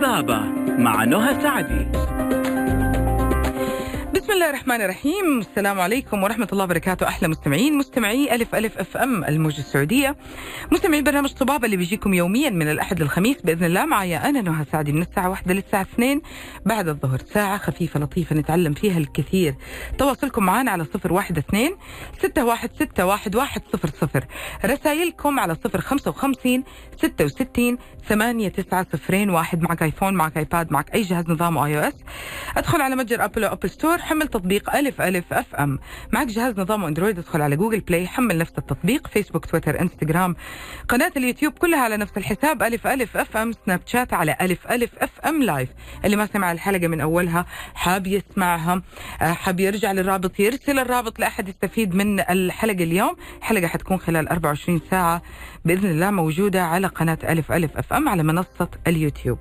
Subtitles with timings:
[0.00, 0.40] طبابة
[0.78, 1.86] مع نهى سعدي.
[4.30, 5.38] بسم الله الرحمن الرحيم.
[5.38, 7.08] السلام عليكم ورحمة الله وبركاته.
[7.08, 10.16] أحلى مستمعين مستمعي ألف ألف أف أم الموجة السعودية.
[10.72, 13.84] مستمعي برنامج طبابة اللي بيجيكم يوميا من الأحد للخميس بإذن الله.
[13.86, 16.22] معايا أنا نهى سعدي من الساعة واحدة للساعة اثنين.
[16.66, 19.54] بعد الظهر ساعة خفيفة لطيفة نتعلم فيها الكثير.
[19.98, 21.76] تواصلكم معنا على صفر واحد اثنين
[22.18, 24.26] ستة واحد ستة واحد واحد صفر صفر.
[24.64, 26.64] رسائلكم على صفر خمسة وخمسين
[26.96, 29.62] ستة وستين ثمانية تسعة صفرين واحد.
[29.62, 31.94] معك iPhone معك iPad معك أي جهاز نظام iOS
[32.56, 35.78] أدخل على متجر Apple أو Apple Store حمل تطبيق ألف ألف FM.
[36.12, 40.36] معك جهاز نظام أندرويد ادخل على Google Play حمل نفس التطبيق فيسبوك تويتر إنستغرام.
[40.88, 43.52] قناة اليوتيوب كلها على نفس الحساب ألف ألف FM.
[43.52, 45.68] سناب شات على ألف ألف FM live
[46.04, 48.82] اللي ما سمع الحلقة من أولها حاب يسمعها
[49.22, 53.16] آه، حاب يرجع للرابط يرسل الرابط لأحد يستفيد من الحلقة اليوم.
[53.38, 55.22] الحلقة حتكون خلال 24 ساعة.
[55.64, 59.38] بإذن الله موجودة على قناة ألف ألف أف أم على منصة اليوتيوب.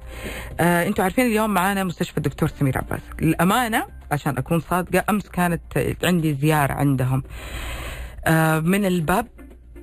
[0.59, 3.01] آه، أنتوا عارفين اليوم معانا مستشفى الدكتور سمير عباس.
[3.21, 5.61] الأمانة عشان أكون صادقة أمس كانت
[6.03, 7.23] عندي زيارة عندهم.
[8.25, 9.27] آه، من الباب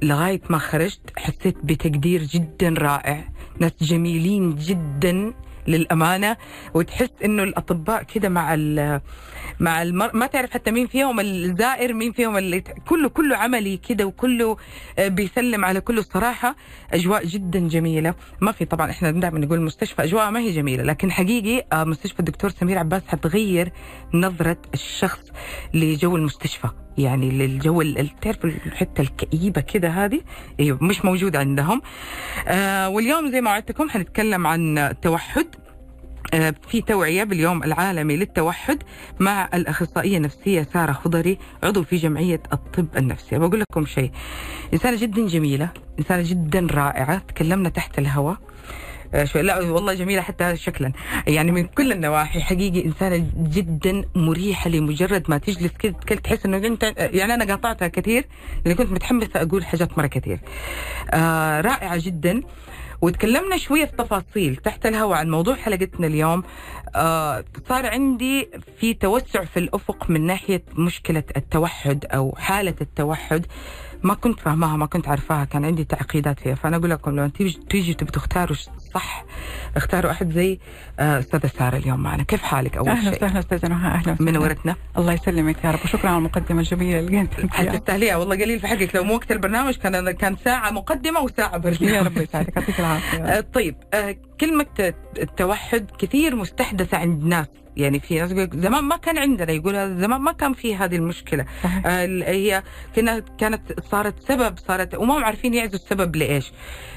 [0.02, 3.28] لغاية ما خرجت حسيت بتقدير جدا رائع
[3.60, 5.32] ناس جميلين جدا.
[5.68, 6.36] للأمانة
[6.74, 9.00] وتحس إنه الأطباء كده مع ال
[9.60, 10.16] مع المر...
[10.16, 14.56] ما تعرف حتى مين فيهم الزائر مين فيهم اللي كله كله عملي كده وكله
[14.98, 16.56] بيسلم على كله الصراحة.
[16.92, 18.14] أجواء جدا جميلة.
[18.40, 22.20] ما في طبعا إحنا دائما نقول مستشفى أجواء ما هي جميلة لكن حقيقي آه، مستشفى
[22.20, 23.72] الدكتور سمير عباس حتغير
[24.14, 25.24] نظرة الشخص
[25.74, 26.68] لجو المستشفى.
[26.98, 27.82] يعني للجو
[28.20, 30.20] تعرف الحتة الكئيبة كده هذه
[30.60, 31.82] أيوه مش موجوده عندهم.
[32.48, 35.46] آه واليوم زي ما وعدتكم حنتكلم عن التوحد
[36.34, 38.82] آه، في توعية باليوم العالمي للتوحد
[39.20, 43.38] مع الأخصائية النفسية سارة خضري عضو في جمعية الطب النفسي.
[43.38, 44.10] بقول لكم شيء.
[44.72, 45.68] إنسانة جدا جميلة
[45.98, 47.18] إنسانة جدا رائعة.
[47.18, 48.36] تكلمنا تحت الهواء.
[49.24, 50.92] شوي لا والله جميلة حتى شكلا.
[51.26, 56.92] يعني من كل النواحي حقيقي إنسانة جدا مريحة لمجرد ما تجلس تتكلم تحس إنه أنت
[56.98, 58.24] يعني أنا قاطعتها كثير
[58.64, 60.40] لأني كنت متحمسة أقول حاجات مرة كثير.
[61.10, 62.42] آه رائعة جدا.
[63.00, 66.42] وتكلمنا شوية في تفاصيل تحت الهواء عن موضوع حلقتنا اليوم.
[66.94, 68.48] آه صار عندي
[68.80, 73.46] في توسع في الأفق من ناحية مشكلة التوحد أو حالة التوحد.
[74.02, 76.54] ما كنت فاهماها ما كنت عارفاها كان عندي تعقيدات فيها.
[76.54, 78.56] فأنا أقول لكم لو تيجي تيجي تبي تختاروا
[78.94, 79.24] صح
[79.76, 80.58] اختاروا أحد زي
[80.98, 82.22] آه، أستاذة سارة اليوم معنا.
[82.22, 84.30] كيف حالك أول أهلا شيء؟ وسهلا أستاذة نهى أهلا وسهلا.
[84.32, 88.66] منورتنا الله يسلمك يا رب وشكرا على المقدمة الجميلة اللي قلت حتستاهليها والله قليل في
[88.66, 88.96] حقك.
[88.96, 91.82] لو مو وقت البرنامج كان كان ساعة مقدمة وساعة برنامج.
[91.82, 93.18] يا رب يسعدك يعطيك العافية.
[93.36, 97.46] آه، طيب آه، كلمة التوحد كثير مستحدثة عند ناس.
[97.76, 101.44] يعني في ناس يقول زمان ما كان عندنا يقول زمان ما كان في هذه المشكلة.
[101.64, 101.82] صحيح.
[101.86, 102.62] آه، هي
[102.96, 106.52] كنا كانت صارت سبب صارت وما عارفين يعزوا السبب لإيش؟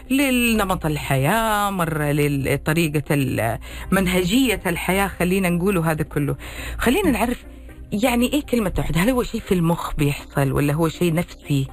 [0.09, 3.59] للنمط الحياة مرة لطريقة ال-
[3.91, 6.35] منهجية الحياة خلينا نقوله هذا كله.
[6.77, 7.43] خلينا نعرف
[7.91, 11.67] يعني إيه كلمة توحد هل هو شيء في المخ بيحصل ولا هو شيء نفسي؟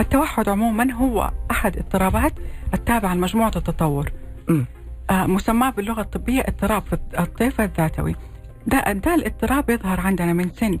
[0.00, 2.32] التوحد عموما هو أحد اضطرابات
[2.74, 4.12] التابعة لمجموعة التطور.
[4.48, 4.66] مم.
[5.10, 8.14] آه مسماة باللغة الطبية اضطراب في الطيف الذاتوي.
[8.66, 10.78] ده ده الاضطراب يظهر عندنا من سن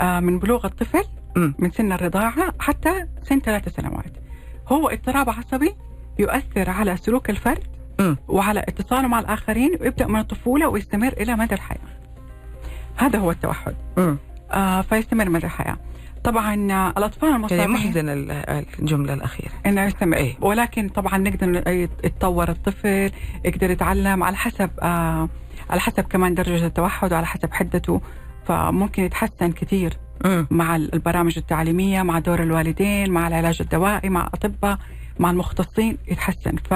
[0.00, 1.04] آه من بلوغ الطفل
[1.36, 1.54] مم.
[1.58, 4.12] من سن الرضاعة حتى سن ثلاث سنوات
[4.68, 5.74] هو اضطراب عصبي
[6.18, 7.62] يؤثر على سلوك الفرد
[8.00, 8.16] مم.
[8.28, 11.78] وعلى اتصاله مع الآخرين ويبدأ من الطفولة ويستمر إلى مدى الحياة
[12.96, 14.18] هذا هو التوحد مم.
[14.52, 15.76] آه فيستمر مدى الحياة
[16.24, 18.30] طبعا آه الأطفال يعني المصابين محزن ال-
[18.80, 20.36] الجملة الأخيرة إنه يستمر إيه.
[20.40, 21.68] ولكن طبعا نقدر
[22.04, 23.10] يتطور الطفل
[23.44, 25.28] يقدر يتعلم على حسب آه
[25.70, 28.00] على حسب كمان درجة التوحد وعلى حسب حدته.
[28.46, 29.98] فممكن يتحسن كثير.
[30.50, 34.78] مع البرامج التعليمية مع دور الوالدين مع العلاج الدوائي مع أطباء
[35.18, 36.56] مع المختصين يتحسن.
[36.56, 36.74] ف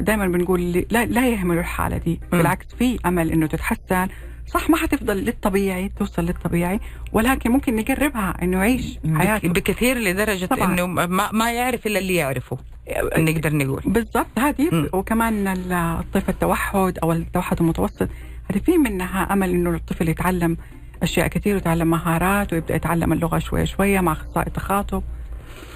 [0.00, 2.20] دائما بنقول لا, لا يهملوا الحالة دي.
[2.32, 4.08] بالعكس في أمل إنه تتحسن.
[4.54, 6.80] صح ما حتفضل للطبيعي توصل للطبيعي
[7.12, 9.48] ولكن ممكن نقربها إنه يعيش حياته.
[9.48, 10.72] بكثير لدرجة طبعاً.
[10.74, 12.58] إنه ما, ما يعرف إلا اللي يعرفه
[13.16, 13.82] نقدر نقول.
[13.86, 14.88] بالضبط هذه.
[14.92, 18.08] وكمان ال- الطيف التوحد أو التوحد المتوسط
[18.50, 20.56] هذه في منها أمل إنه الطفل يتعلم
[21.02, 25.02] أشياء كثير ويتعلم مهارات ويبدأ يتعلم اللغة شوية شوية مع أخصائي تخاطب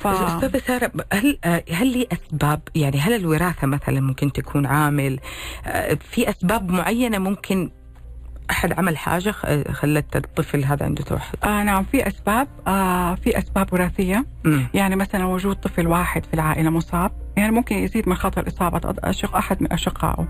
[0.00, 0.06] ف...
[0.06, 1.38] أستاذة سارة هل
[1.72, 5.20] هل لي أسباب؟ يعني هل الوراثة مثلا ممكن تكون عامل؟
[5.66, 7.70] آه، في أسباب معينة ممكن
[8.50, 13.38] أحد عمل حاجة خ- خلت الطفل هذا عنده توحد؟ آه نعم في أسباب آه في
[13.38, 14.26] أسباب وراثية.
[14.44, 14.66] مم.
[14.74, 18.78] يعني مثلا وجود طفل واحد في العائلة مصاب يعني ممكن يزيد من خطر إصابة
[19.34, 20.28] أحد من أشقائه.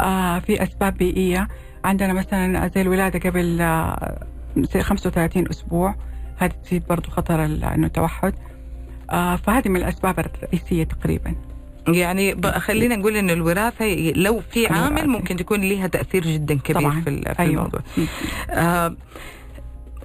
[0.00, 1.48] آه في أسباب بيئية.
[1.84, 4.18] عندنا مثلا زي الولادة قبل آه
[4.80, 5.94] 35 أسبوع
[6.36, 8.34] هذه تزيد برضو خطر إنه التوحد.
[9.10, 11.34] آه فهذه من الأسباب الرئيسية تقريبا.
[11.88, 15.08] يعني خلينا نقول إن الوراثة لو في عامل.
[15.08, 17.50] ممكن تكون لها تأثير جدا كبير طبعا في, أيوة.
[17.50, 17.80] الموضوع
[18.50, 18.96] آه،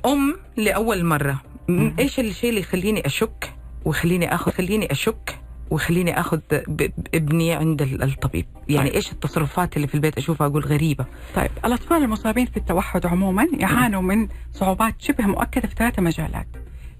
[0.05, 1.95] أم لأول مرة مم.
[1.99, 3.53] إيش الشيء اللي يخليني أشك
[3.85, 5.39] ويخليني اخذ خليني أشك
[5.69, 6.39] ويخليني آخذ
[7.15, 8.95] ابني عند ال- الطبيب يعني طيب.
[8.95, 11.05] إيش التصرفات اللي في البيت أشوفها أقول غريبة
[11.35, 16.47] طيب الأطفال المصابين في التوحد عموما يعانوا من صعوبات شبه مؤكدة في ثلاثة مجالات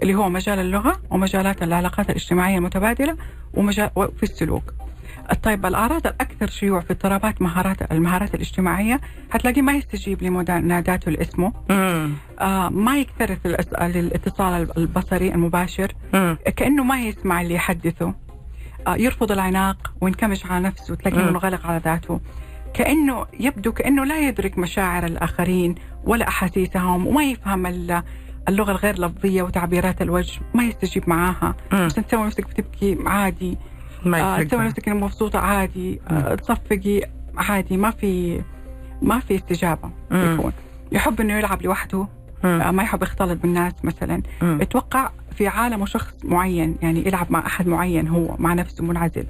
[0.02, 3.18] اللي هو مجال اللغة ومجالات العلاقات الاجتماعية المتبادلة
[3.54, 4.74] ومجال وفي السلوك.
[5.44, 9.02] طيب الأعراض الأكثر شيوع في اضطرابات مهارات المهارات الاجتماعية.
[9.32, 11.54] حتلاقيه ما يستجيب لمناداته لاسمه.
[12.40, 15.94] آه ما يكترث الاتصال البصري المباشر.
[16.14, 18.14] امم كأنه ما يسمع اللي يحدثه.
[18.88, 21.28] آه يرفض العناق وينكمش على نفسه تلاقيه مم.
[21.30, 22.20] منغلق على ذاته.
[22.74, 27.68] كأنه يبدو كأنه لا يدرك مشاعر الآخرين ولا أحاسيسهم وما يفهم
[28.50, 31.56] ال- اللغة الغير لفظية وتعبيرات الوجه ما يستجيب معاها.
[31.74, 33.58] بس تسوي نفسك بتبكي عادي.
[34.06, 34.66] ما آه تسوي.
[34.66, 36.02] نفسك إنك مبسوطة عادي.
[36.12, 37.02] آه تصفقي
[37.38, 37.78] عادي.
[37.78, 38.42] ما في
[39.02, 39.92] ما في استجابة.
[40.12, 40.34] مم.
[40.34, 40.52] يكون.
[40.92, 42.08] يحب إنه يلعب لوحده.
[42.44, 44.22] آه ما يحب يختلط بالناس مثلا.
[44.42, 49.26] أتوقع في عالمه شخص معين يعني يلعب مع أحد معين هو مع نفسه منعزل.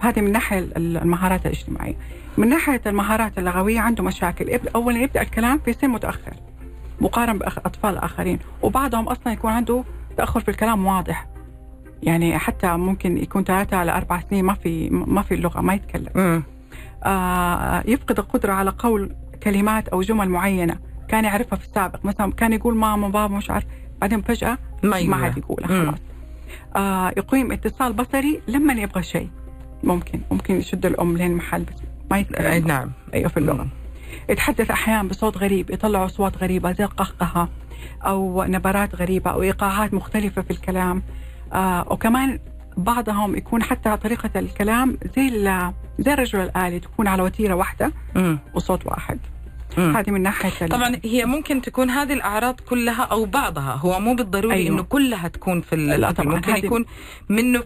[0.00, 1.94] هذه من ناحية ال- المهارات الاجتماعية.
[2.38, 4.58] من ناحية المهارات اللغوية عنده مشاكل.
[4.74, 6.34] اولا يبدأ الكلام في سن متأخر.
[7.02, 8.38] مقارن باطفال آخرين.
[8.62, 9.84] وبعضهم أصلا يكون عنده
[10.16, 11.26] تأخر في الكلام واضح.
[12.02, 16.10] يعني حتى ممكن يكون ثلاثة على أربع سنين ما في ما في اللغة ما يتكلم.
[16.14, 16.42] مم.
[17.04, 20.78] آه يفقد القدرة على قول كلمات أو جمل معينة.
[21.08, 22.04] كان يعرفها في السابق.
[22.04, 23.64] مثلا كان يقول ماما بابا مش عارف.
[24.00, 25.16] بعدين فجأة ما.
[25.16, 25.86] عاد يقولها مم.
[25.86, 25.98] خلاص.
[26.76, 29.30] آه يقيم اتصال بصري لما يبغى شيء.
[29.84, 30.20] ممكن.
[30.30, 31.82] ممكن يشد الأم لين محل بس.
[32.10, 32.90] ما يتكلم نعم.
[33.14, 33.66] أيوه في اللغة.
[34.28, 37.48] يتحدث أحيانا بصوت غريب يطلع أصوات غريبة زي القهقهة
[38.02, 41.02] أو نبرات غريبة أو إيقاعات مختلفة في الكلام
[41.52, 42.38] آه وكمان
[42.76, 45.28] بعضهم يكون حتى طريقة الكلام زي
[45.98, 47.92] زي الرجل الآلي تكون على وتيرة واحدة.
[48.54, 49.18] وصوت واحد
[49.78, 49.96] مم.
[49.96, 54.54] هذه من ناحية طبعا هي ممكن تكون هذه الأعراض كلها أو بعضها هو مو بالضروري
[54.54, 54.74] أيوة.
[54.74, 56.84] إنه كلها تكون في لا ال- طبعاً، ممكن يكون
[57.28, 57.62] منه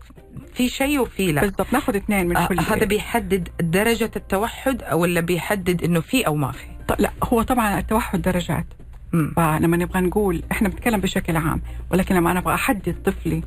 [0.55, 5.21] في شيء وفي لا بالضبط ناخذ اثنين من آه، كل هذا بيحدد درجة التوحد ولا
[5.21, 8.67] بيحدد إنه في أو ما في؟ ط- لا هو طبعا التوحد درجات
[9.13, 9.33] مم.
[9.37, 13.43] فلما نبغى نقول إحنا بنتكلم بشكل عام ولكن لما أنا أبغى أحدد طفلي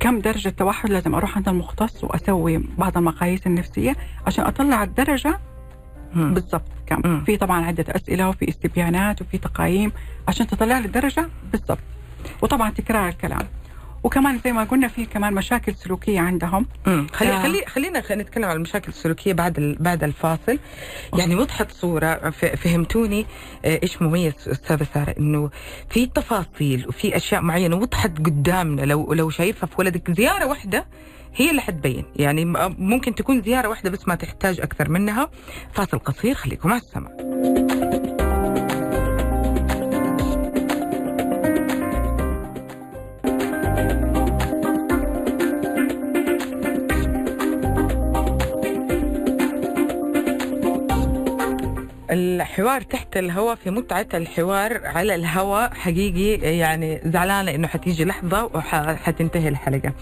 [0.00, 3.96] كم درجة توحد لازم أروح عند المختص وأسوي بعض المقاييس النفسية
[4.26, 5.38] عشان أطلع الدرجة
[6.14, 6.34] مم.
[6.34, 7.24] بالضبط كم مم.
[7.24, 9.92] في طبعا عدة أسئلة وفي استبيانات وفي تقايم
[10.28, 11.78] عشان تطلع لي الدرجة بالضبط
[12.42, 13.46] وطبعا تكرار الكلام
[14.04, 16.66] وكمان زي ما قلنا في كمان مشاكل سلوكية عندهم.
[16.86, 17.42] خلي آه.
[17.42, 20.58] خلي خلينا خلينا نتكلم عن المشاكل السلوكية بعد ال- بعد الفاصل
[21.18, 23.26] يعني وضحت صورة ف- فهمتوني
[23.64, 25.50] آه، إيش مميز أستاذة سارة إنه
[25.90, 30.86] في تفاصيل وفي أشياء معينة وضحت قدامنا لو لو شايفها في ولدك زيارة واحدة
[31.36, 32.04] هي اللي حتبين.
[32.16, 32.44] يعني
[32.78, 35.30] ممكن تكون زيارة واحدة بس ما تحتاج أكثر منها.
[35.72, 37.10] فاصل قصير خليكم على السمع
[52.14, 59.48] الحوار تحت الهواء في متعة الحوار على الهواء حقيقي يعني زعلانة إنه حتيجي لحظة وحتنتهي
[59.48, 59.92] الحلقة.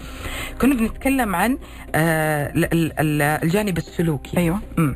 [0.61, 1.57] كنا بنتكلم عن
[1.95, 4.37] آه، ال- ال- ال- الجانب السلوكي.
[4.37, 4.59] أيوه.
[4.77, 4.95] مم.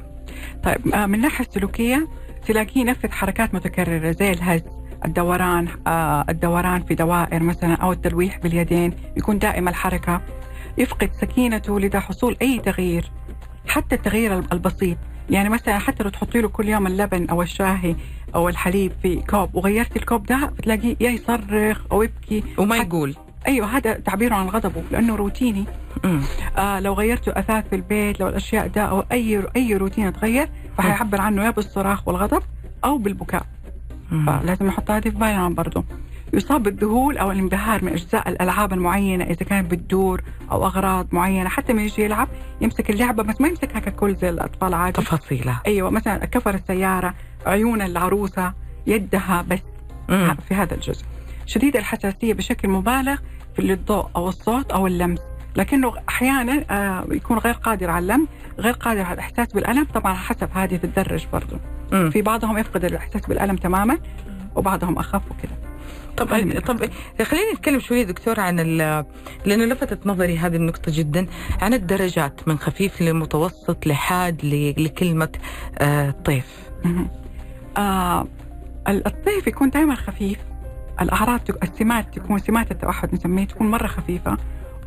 [0.63, 2.07] طيب آه، من الناحية السلوكية
[2.47, 4.61] تلاقيه ينفذ حركات متكررة زي الهز
[5.05, 10.21] الدوران آه، الدوران في دوائر مثلا أو التلويح باليدين يكون دائم الحركة.
[10.77, 13.11] يفقد سكينته لدى حصول أي تغيير
[13.67, 14.97] حتى التغيير البسيط.
[15.29, 17.95] يعني مثلا حتى لو تحطي له كل يوم اللبن أو الشاهي
[18.35, 22.43] أو الحليب في كوب وغيرتي الكوب ده بتلاقيه يا يصرخ أو يبكي.
[22.57, 23.15] وما يقول.
[23.47, 25.65] أيوه هذا تعبيره عن غضبه لأنه روتيني.
[26.57, 31.21] آه لو غيرتوا أثاث في البيت لو الأشياء ده أو أي أي روتين اتغير فحيعبر
[31.21, 32.43] عنه يا بالصراخ والغضب
[32.85, 33.45] أو بالبكاء.
[34.25, 35.83] فلازم نحط هذه في بالنا برضه
[36.33, 41.73] يصاب بالذهول أو الانبهار من أجزاء الألعاب المعينة إذا كانت بتدور أو أغراض معينة حتى
[41.73, 42.27] من يجي يلعب
[42.61, 45.01] يمسك اللعبة بس ما يمسكها ككل زي الأطفال عادي.
[45.01, 45.61] تفاصيلها.
[45.67, 47.13] أيوه مثلا كفر السيارة
[47.45, 48.53] عيون العروسة
[48.87, 49.59] يدها بس.
[50.09, 50.35] مم.
[50.47, 51.05] في هذا الجزء.
[51.45, 53.17] شديد الحساسية بشكل مبالغ
[53.55, 55.19] في الضوء أو الصوت أو اللمس.
[55.55, 58.27] لكنه أحيانا آه، يكون غير قادر على اللمس
[58.59, 61.59] غير قادر على الإحساس بالألم طبعا حسب هذه تتدرج برضه.
[62.09, 63.97] في بعضهم يفقد الإحساس بالألم تماما
[64.55, 65.66] وبعضهم أخف وكذا.
[66.17, 66.27] طب
[66.59, 66.85] طب
[67.23, 69.05] خلينا نتكلم شوية دكتور عن ال-
[69.45, 71.27] لأنه لفتت نظري هذه النقطة جدا
[71.61, 74.45] عن الدرجات من خفيف لمتوسط لحاد
[74.77, 75.29] لكلمة
[75.79, 76.45] آه طيف.
[77.77, 78.27] آه
[78.87, 80.37] الطيف يكون دائما خفيف
[81.01, 84.37] الأعراض تك- السمات تكون سمات التوحد نسميه تكون مرة خفيفة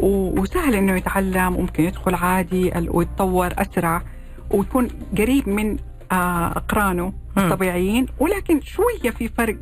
[0.00, 4.02] و- وسهل إنه يتعلم وممكن يدخل عادي ويتطور أسرع
[4.50, 4.88] ويكون
[5.18, 5.76] قريب من
[6.12, 7.12] آه، أقرانه.
[7.38, 9.56] الطبيعيين ولكن شوية في فرق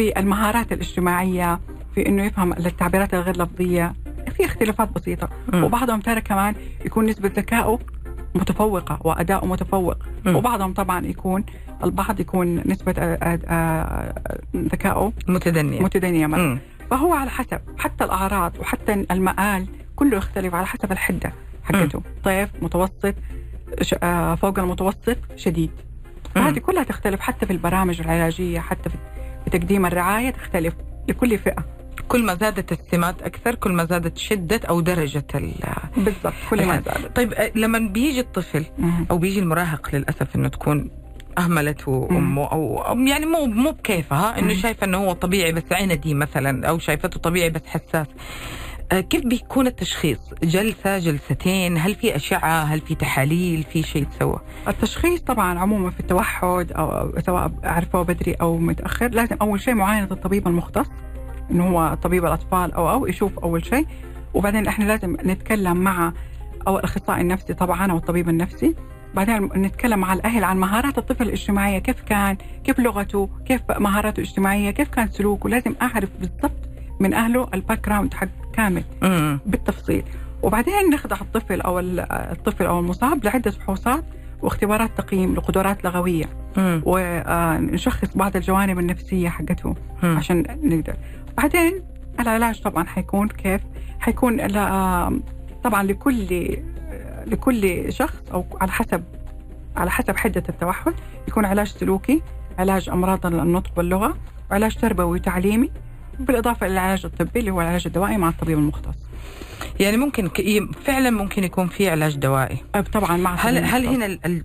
[0.00, 1.60] في المهارات الاجتماعية
[1.94, 3.94] في إنه يفهم التعبيرات الغير لفظية.
[4.36, 5.28] في اختلافات بسيطة.
[5.52, 5.64] مم.
[5.64, 6.54] وبعضهم ترى كمان
[6.84, 7.78] يكون نسبة ذكائه
[8.34, 9.96] متفوقة وأداؤه متفوق.
[10.24, 10.36] مم.
[10.36, 11.44] وبعضهم طبعا يكون
[11.84, 14.14] البعض يكون نسبة آه، آه، آه،
[14.56, 15.80] ذكائه متدنية.
[15.80, 16.44] متدنية مثلا.
[16.44, 16.58] مم.
[16.90, 17.60] فهو على حسب.
[17.78, 19.66] حتى الأعراض وحتى المآل
[19.96, 21.32] كله يختلف على حسب الحدة
[21.64, 22.02] حقته.
[22.24, 23.14] طيف متوسط
[24.36, 25.70] فوق المتوسط شديد.
[26.34, 28.96] فهذه كلها تختلف حتى في البرامج العلاجية حتى في
[29.52, 30.74] تقديم الرعاية تختلف
[31.08, 31.64] لكل فئة
[32.08, 35.52] كل ما زادت السمات أكثر كل ما زادت شدة أو درجة ال
[35.96, 36.74] بالضبط كل ما.
[36.80, 38.64] زادت طيب آه، لما بيجي الطفل.
[39.10, 40.90] أو بيجي المراهق للأسف إنه تكون
[41.38, 42.08] أهملته.
[42.10, 44.54] أمه أو أو يعني مو مو بكيفها إنه.
[44.54, 48.06] شايفة إنه هو طبيعي بس عندي مثلا أو شايفته طبيعي بس حساس
[48.90, 55.20] كيف بيكون التشخيص؟ جلسة جلستين؟ هل في أشعة؟ هل في تحاليل؟ في شيء تسوى؟ التشخيص
[55.20, 60.48] طبعا عموما في التوحد أو سواء عرفوه بدري أو متأخر لازم أول شيء معاينة الطبيب
[60.48, 60.86] المختص
[61.50, 63.86] إنه هو طبيب الأطفال أو أو يشوف أول شيء.
[64.34, 66.12] وبعدين إحنا لازم نتكلم مع
[66.66, 68.74] أو الأخصائي النفسي طبعا أو الطبيب النفسي.
[69.14, 74.70] بعدين نتكلم مع الأهل عن مهارات الطفل الاجتماعية كيف كان؟ كيف لغته؟ كيف مهاراته الاجتماعية؟
[74.70, 76.68] كيف كان سلوكه؟ لازم أعرف بالضبط
[77.00, 78.84] من أهله ال background حق كامل
[79.46, 80.02] بالتفصيل.
[80.42, 84.04] وبعدين نخضع الطفل أو ال- الطفل أو المصاب لعدة فحوصات
[84.42, 86.24] واختبارات تقييم لقدرات لغوية.
[86.84, 90.94] ونشخص بعض الجوانب النفسية حقته عشان نقدر.
[91.36, 91.82] بعدين
[92.20, 93.60] العلاج طبعا حيكون كيف؟
[94.00, 95.20] حيكون ل-
[95.64, 96.56] طبعا لكل
[97.26, 99.04] لكل شخص أو على حسب
[99.76, 100.94] على حسب حدة التوحد
[101.28, 102.22] يكون علاج سلوكي
[102.58, 104.16] علاج أمراض النطق واللغة
[104.50, 105.70] وعلاج تربوي وتعليمي
[106.24, 108.94] بالإضافة إلى العلاج الطبي اللي هو العلاج الدوائي مع الطبيب المختص
[109.80, 110.28] يعني ممكن
[110.84, 112.56] فعلا ممكن يكون في علاج دوائي
[112.92, 113.86] طبعا مع هل هل.
[113.86, 114.44] هنا ال...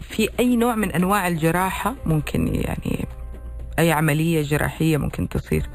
[0.00, 3.06] في أي نوع من أنواع الجراحة ممكن يعني
[3.78, 5.66] أي عملية جراحية ممكن تصير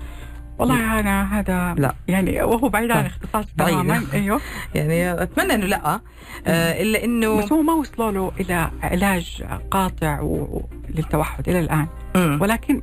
[0.60, 1.96] والله أنا هذا لا.
[2.08, 3.12] يعني وهو بعيد عن طيب.
[3.12, 3.74] اختصاصي بعيد.
[3.74, 4.42] تماما أيوه
[4.76, 6.02] يعني أتمنى إنه لا
[6.48, 10.66] آه إلا إنه بس هو ما وصلوا له إلى علاج قاطع و...
[10.90, 12.38] للتوحد إلى الآن مم.
[12.42, 12.82] ولكن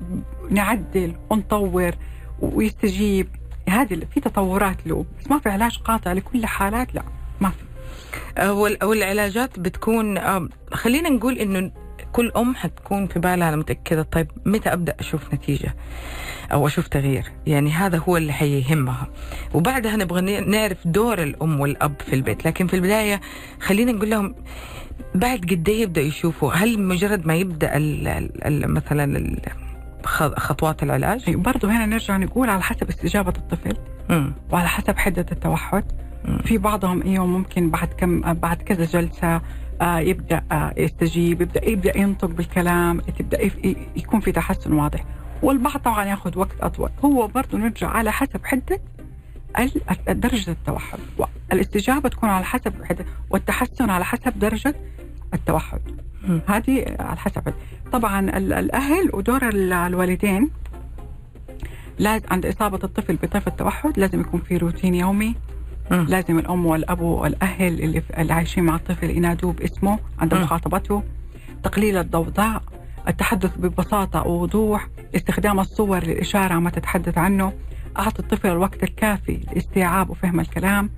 [0.50, 1.94] نعدل ونطور
[2.40, 3.28] ويستجيب.
[3.68, 7.02] هذه في تطورات له بس ما في علاج قاطع لكل حالات لا
[7.40, 7.56] ما في.
[8.38, 10.18] آه، وال- والعلاجات بتكون
[10.72, 11.70] خلينا نقول إنه
[12.12, 15.74] كل أم حتكون في بالها متاكده طيب متى أبدأ أشوف نتيجة
[16.52, 19.06] أو أشوف تغيير؟ يعني هذا هو اللي حيهمها.
[19.54, 23.20] وبعدها نبغى نعرف دور الأم والأب في البيت لكن في البداية
[23.60, 24.34] خلينا نقول لهم
[25.14, 29.40] بعد قد إيه يبدا يشوفوا؟ هل مجرد ما يبدأ ال ال ال مثلا ال-
[30.06, 31.34] خطوات العلاج.
[31.34, 33.76] برضه هنا نرجع نقول على حسب استجابة الطفل
[34.10, 34.32] مم.
[34.50, 35.84] وعلى حسب حدة التوحد.
[36.44, 39.40] في بعضهم أيوه ممكن بعد كم بعد كذا جلسة
[39.80, 43.42] آه يبدأ آه يستجيب يبدأ يبدأ ينطق بالكلام تبدأ
[43.96, 45.04] يكون في تحسن واضح.
[45.42, 46.90] والبعض طبعا ياخذ وقت أطول.
[47.04, 48.80] هو برضه نرجع على حسب حدة
[50.08, 50.98] درجة التوحد.
[51.52, 54.74] الاستجابة تكون على حسب حدة والتحسن على حسب درجة
[55.36, 55.80] التوحد.
[56.46, 57.54] هذه على حسب
[57.92, 60.50] طبعا ال- الأهل ودور ال- الوالدين
[61.98, 65.34] لازم عند إصابة الطفل بطيف التوحد لازم يكون في روتين يومي
[65.90, 66.06] مم.
[66.08, 70.34] لازم الأم والأب والأهل اللي, اللي عايشين مع الطفل ينادوه باسمه عند.
[70.34, 71.02] مخاطبته
[71.62, 72.62] تقليل الضوضاء
[73.08, 77.52] التحدث ببساطة ووضوح استخدام الصور للإشارة ما تتحدث عنه
[77.98, 80.90] أعطي الطفل الوقت الكافي لاستيعاب وفهم الكلام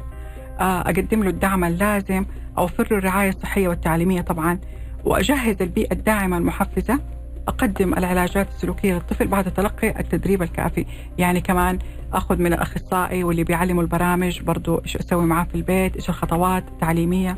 [0.60, 2.24] أقدم له الدعم اللازم
[2.58, 4.58] اوفر له الرعاية الصحية والتعليمية طبعا.
[5.04, 7.00] وأجهز البيئة الداعمة المحفزة.
[7.48, 10.86] أقدم العلاجات السلوكية للطفل بعد تلقي التدريب الكافي.
[11.18, 11.78] يعني كمان
[12.12, 17.36] أخذ من الأخصائي واللي بيعلموا البرامج برضو إيش أسوي معاه في البيت إيش الخطوات التعليمية.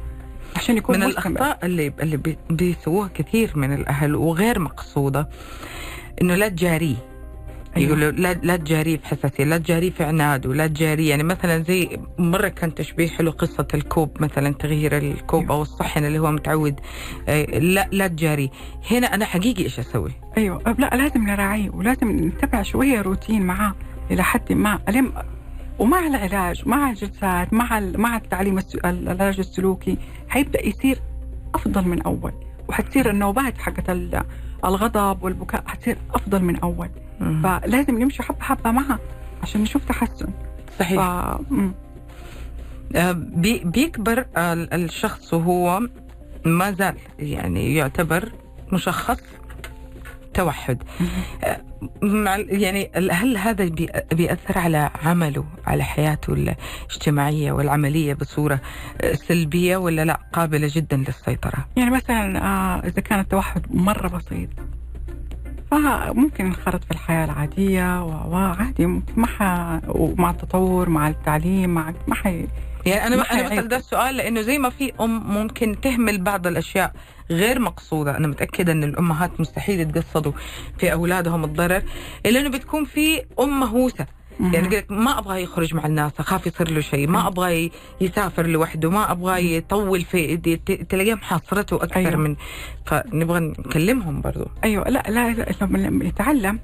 [0.57, 1.27] عشان يكون من مستمر.
[1.31, 5.29] الأخطاء اللي اللي بي- بيسووها كثير من الأهل وغير مقصودة
[6.23, 6.97] إنه لا تجاريه.
[7.77, 7.89] أيوة.
[7.89, 11.99] يقولوا لا لا تجاريه في حساسيه، لا تجاريه في عناده، لا تجاريه يعني مثلا زي
[12.19, 15.55] مرة كان تشبيه حلو قصة الكوب مثلا تغيير الكوب أيوة.
[15.55, 16.81] أو الصحن اللي هو متعود
[17.29, 18.49] آه، لا لا تجاريه،
[18.91, 23.75] هنا أنا حقيقي إيش أسوي؟ أيوه لا لازم نراعيه ولازم نتبع شوية روتين معاه
[24.11, 25.13] إلى حد ما ألم
[25.79, 29.99] ومع العلاج مع الجلسات مع مع التعليم العلاج السلوكي
[30.29, 30.99] حيبدأ يصير
[31.55, 32.33] أفضل من أول
[32.69, 34.23] وحتصير النوبات حقت ال-
[34.65, 36.89] الغضب والبكاء حتصير أفضل من أول
[37.21, 37.43] مم.
[37.43, 38.99] فلازم نمشي حبة حبة معها
[39.43, 40.27] عشان نشوف تحسن.
[40.79, 40.79] ف...
[40.79, 41.01] صحيح
[41.51, 41.73] مم.
[42.97, 45.81] آه، بي بيكبر الشخص وهو
[46.45, 48.33] ما زال يعني يعتبر
[48.73, 49.19] مشخص
[50.35, 50.83] توحد.
[51.45, 51.61] آه،
[52.03, 58.61] مع يعني هل هذا بي- بيأثر على عمله على حياته الاجتماعية والعملية بصورة
[59.15, 64.49] سلبية ولا لا قابلة جدا للسيطرة؟ يعني مثلا آه، إذا كان التوحد مرة بسيط
[65.71, 69.43] فممكن ينخرط في الحياة العادية و- وعادي ح...
[69.89, 72.47] ومع التطور مع التعليم مع ما حي...
[72.87, 73.43] يعني أنا ما أنا.
[73.49, 76.93] بسأل ده السؤال لأنه زي ما في أم ممكن تهمل بعض الأشياء
[77.31, 80.33] غير مقصودة أنا متأكدة إن الأمهات مستحيل يتقصدوا
[80.79, 81.83] في أولادهم الضرر
[82.27, 84.07] إلا إنه بتكون في أم مهووسة
[84.41, 87.71] يعني تقول لك ما أبغى يخرج مع الناس أخاف يصير له شيء ما أبغى
[88.01, 92.17] يسافر لوحده ما أبغى يطول في ت- تلاقيها محاصرته أكثر أيوة.
[92.17, 92.37] من
[92.87, 94.47] فنبغى نكلمهم برضو.
[94.65, 96.59] أيوه لا لا لا، لما يتعلم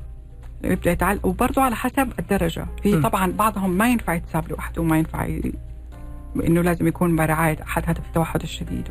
[0.65, 2.67] يبدأ يتعلم وبرضه على حسب الدرجة.
[2.83, 3.01] في.
[3.01, 5.53] طبعا بعضهم ما ينفع يتساب لوحده وما ينفع ي...
[6.47, 8.89] إنه لازم يكون برعاية أحد هذا في التوحد الشديد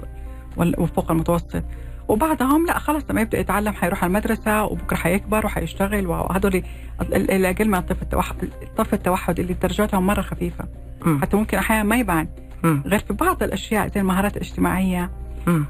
[0.58, 1.64] وال- وفوق المتوسط.
[2.08, 6.56] وبعضهم لا خلاص لما يبدأ يتعلم حيروح على المدرسة وبكرة حيكبر وحيشتغل وهذول
[7.02, 10.66] ال- اللي أقل من الطفل التوحد الطفل التوحد اللي درجاتهم مرة خفيفة
[11.06, 11.22] مم.
[11.22, 12.28] حتى ممكن أحيانا ما يبان
[12.64, 12.84] مم.
[12.86, 15.12] غير في بعض الأشياء زي المهارات الاجتماعية.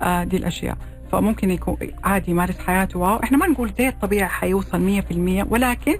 [0.01, 0.77] آه دي الأشياء
[1.11, 5.95] فممكن يكون عادي يمارس حياته واو إحنا ما نقول زي الطبيعي حيوصل 100% ولكن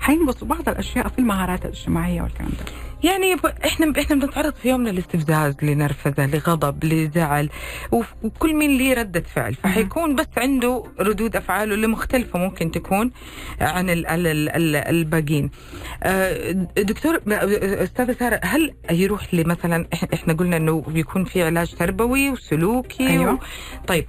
[0.00, 2.64] حينقص بعض الأشياء في المهارات الاجتماعية والكلام ده
[3.04, 3.36] يعني.
[3.64, 7.48] إحنا إحنا بنتعرض في يومنا لاستفزاز لنرفزة لغضب لزعل
[7.92, 13.10] وكل مين ليه ردة فعل فحيكون بس عنده ردود أفعاله اللي مختلفة ممكن تكون
[13.60, 14.06] عن ال...
[14.06, 14.26] ال...
[14.26, 14.48] ال...
[14.48, 14.76] ال...
[14.76, 15.50] الباقيين
[16.02, 17.20] آه، دكتور
[17.82, 23.32] أستاذة سارة هل يروح لمثلا إحنا قلنا إنه بيكون في علاج تربوي وسلوكي أيوة.
[23.34, 23.38] و...
[23.86, 24.04] طيب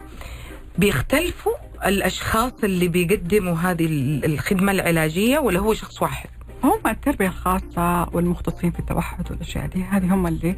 [0.78, 1.54] بيختلفوا
[1.86, 6.30] الأشخاص اللي بيقدموا هذه ال- الخدمة العلاجية ولا هو شخص واحد
[6.64, 10.56] هم التربية الخاصة والمختصين في التوحد والأشياء دي هذه هم اللي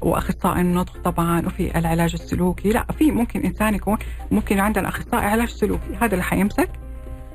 [0.00, 3.98] وأخصائي النطق طبعا وفي العلاج السلوكي لا في ممكن إنسان يكون
[4.30, 6.68] ممكن عندنا أخصائي علاج سلوكي هذا اللي حيمسك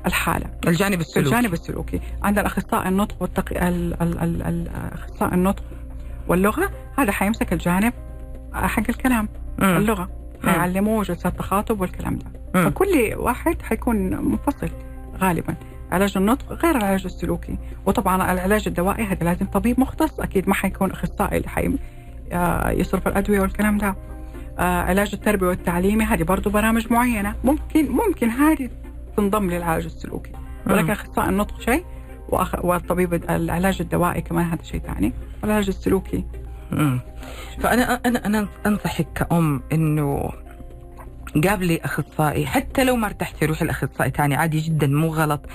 [0.06, 3.52] الحالة الجانب السلوكي الجانب السلوكي عندنا اخصائي النطق والتق...
[3.52, 4.02] ال...
[4.02, 4.18] ال...
[4.18, 4.42] ال...
[4.42, 4.68] ال...
[4.92, 5.62] أخصائي النطق
[6.28, 7.92] واللغة هذا حيمسك الجانب
[8.54, 9.76] حق الكلام مم.
[9.76, 10.08] اللغة.
[10.44, 12.70] حيعلموه جلسات تخاطب والكلام ده مم.
[12.70, 14.68] فكل واحد حيكون منفصل
[15.18, 15.54] غالبا
[15.92, 20.90] علاج النطق غير العلاج السلوكي وطبعا العلاج الدوائي هذا لازم طبيب مختص أكيد ما حيكون
[20.90, 21.72] أخصائي اللي حي...
[22.32, 23.96] آه، يصرف الأدوية والكلام ده
[24.58, 28.70] آه، علاج التربية والتعليمي هذه برضو برامج معينة ممكن ممكن هذه
[29.16, 30.32] تنضم للعلاج السلوكي
[30.66, 30.90] ولكن.
[30.90, 31.84] أخصائي النطق شيء.
[32.62, 35.12] والطبيب العلاج الدوائي كمان هذا شيء ثاني
[35.44, 36.24] العلاج السلوكي.
[37.60, 40.30] فانا أنا أنا أنصحك كأم إنه
[41.48, 45.46] قابلي أخصائي حتى لو ما ارتحتي روحي لأخصائي ثاني عادي جدا مو غلط.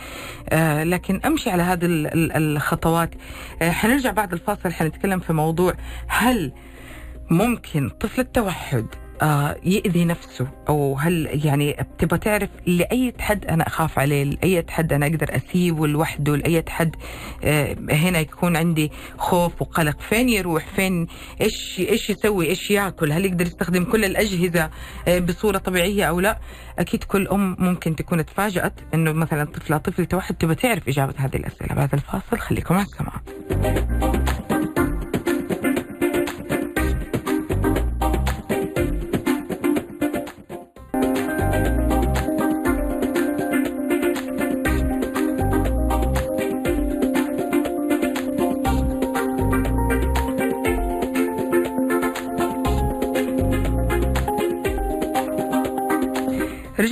[0.50, 3.10] آه لكن أمشي على هذه ال- ال- الخطوات.
[3.62, 5.74] آه حنرجع بعد الفاصل حنتكلم في موضوع
[6.08, 6.52] هل
[7.32, 8.86] ممكن طفل التوحد
[9.64, 10.48] يأذي نفسه.
[10.70, 15.88] أو هل يعني تبغى تعرف لأي حد أنا أخاف عليه لأي حد أنا أقدر أسيبه
[15.88, 16.96] لوحده لأي حد
[17.44, 20.02] آه هنا يكون عندي خوف وقلق.
[20.02, 21.08] فين يروح؟ فين؟
[21.42, 24.70] إيش إيش يسوي؟ إيش يأكل؟ هل يقدر يستخدم كل الأجهزة
[25.08, 26.40] آه بصورة طبيعية أو لا؟
[26.80, 31.36] أكيد كل أم ممكن تكون تفاجأت أنه مثلا طفلة طفل توحد تبغى تعرف إجابة هذه
[31.36, 31.76] الأسئلة.
[31.76, 33.22] بعد الفاصل خليكم مع السماعة.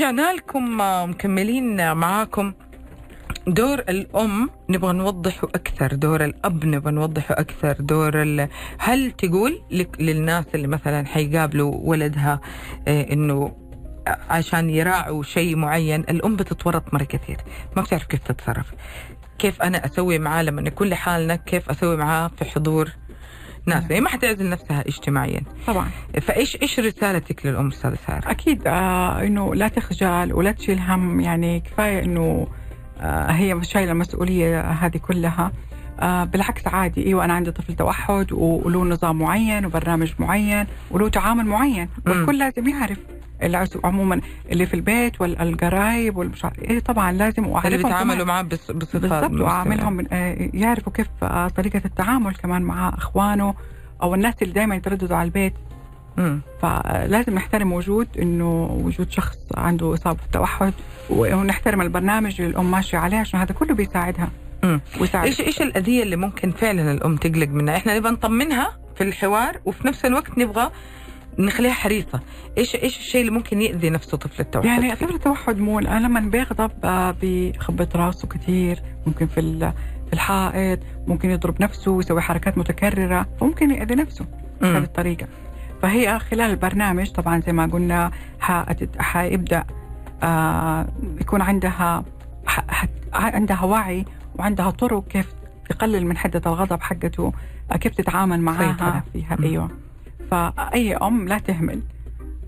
[0.05, 2.53] رجعنا لكم آه، مكملين معاكم
[3.47, 4.49] دور الأم.
[4.69, 8.47] نبغى نوضحه أكثر دور الأب نبغى نوضحه أكثر دور ال...
[8.77, 9.61] هل تقول
[9.99, 12.39] للناس اللي مثلا حيقابلوا ولدها
[12.87, 13.55] آه، إنه
[14.29, 17.37] عشان يراعوا شيء معين الأم بتتورط مرة كثير.
[17.75, 18.73] ما بتعرف كيف تتصرف.
[19.39, 22.89] كيف أنا أسوي معاه لما يكون لحالنا كيف أسوي معاه في حضور
[23.67, 25.41] ناس هي ما حتعزل نفسها اجتماعيا.
[25.67, 25.89] طبعا.
[26.21, 31.59] فإيش إيش رسالتك للأم استاذه ساره؟ أكيد آه إنه لا تخجل ولا تشيل هم يعني
[31.59, 32.47] كفاية إنه
[32.99, 35.51] آه هي شايلة المسؤولية هذه كلها.
[35.99, 41.45] آه بالعكس عادي إيوه أنا عندي طفل توحد وله نظام معين وبرنامج معين وله تعامل
[41.45, 41.89] معين.
[42.07, 42.97] والكل لازم يعرف.
[43.43, 44.21] العس- عموما
[44.51, 48.27] اللي في البيت والقرايب والمش إيه طبعا لازم اللي واعرفهم بيتعاملوا كمان.
[48.27, 49.41] معاه بص- بصفه بالضبط.
[49.41, 53.53] وأعاملهم آه، يعرفوا كيف آه، طريقة التعامل كمان مع أخوانه
[54.03, 55.53] أو الناس اللي دائما يترددوا على البيت
[56.17, 56.41] مم.
[56.61, 60.73] فلازم نحترم وجود إنه وجود شخص عنده إصابة بالتوحد
[61.09, 64.29] ونحترم البرنامج اللي الأم ماشية عليه عشان هذا كله بيساعدها.
[65.01, 69.57] ويساعد إيش إيش الأذية اللي ممكن فعلا الأم تقلق منها؟ إحنا نبغى نطمنها في الحوار
[69.65, 70.69] وفي نفس الوقت نبغى
[71.39, 72.19] نخليها حريصة
[72.57, 76.19] إيش إيش الشيء اللي ممكن يأذي نفسه طفل التوحد يعني؟ اعتبر التوحد مو أنا لما
[76.19, 79.71] بيغضب آه، بيخبط راسه كثير ممكن في
[80.07, 84.25] في الحائط ممكن يضرب نفسه ويسوي حركات متكررة فممكن يأذي نفسه.
[84.61, 85.27] بهذه الطريقة
[85.81, 88.11] فهي خلال البرنامج طبعا زي ما قلنا
[88.99, 89.63] حيبدأ
[90.23, 90.87] آه
[91.21, 92.03] يكون عندها
[93.13, 95.33] عندها وعي وعندها طرق كيف
[95.69, 97.33] تقلل من حدة الغضب حقته
[97.71, 99.03] آه، كيف تتعامل معاها سيطرة.
[99.13, 99.37] فيها.
[99.43, 99.84] أيوه
[100.31, 101.81] فأي أم لا تهمل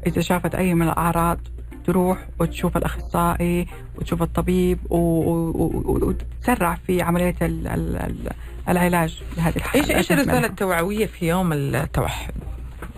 [0.08, 1.40] إذا شافت أي من الأعراض
[1.86, 8.32] تروح وتشوف الأخصائي وتشوف الطبيب وتسرع في عملية ال- ال- ال-
[8.70, 10.46] العلاج لهذه إيش لا الرسالة تهملها.
[10.46, 12.34] التوعوية في يوم التوحد؟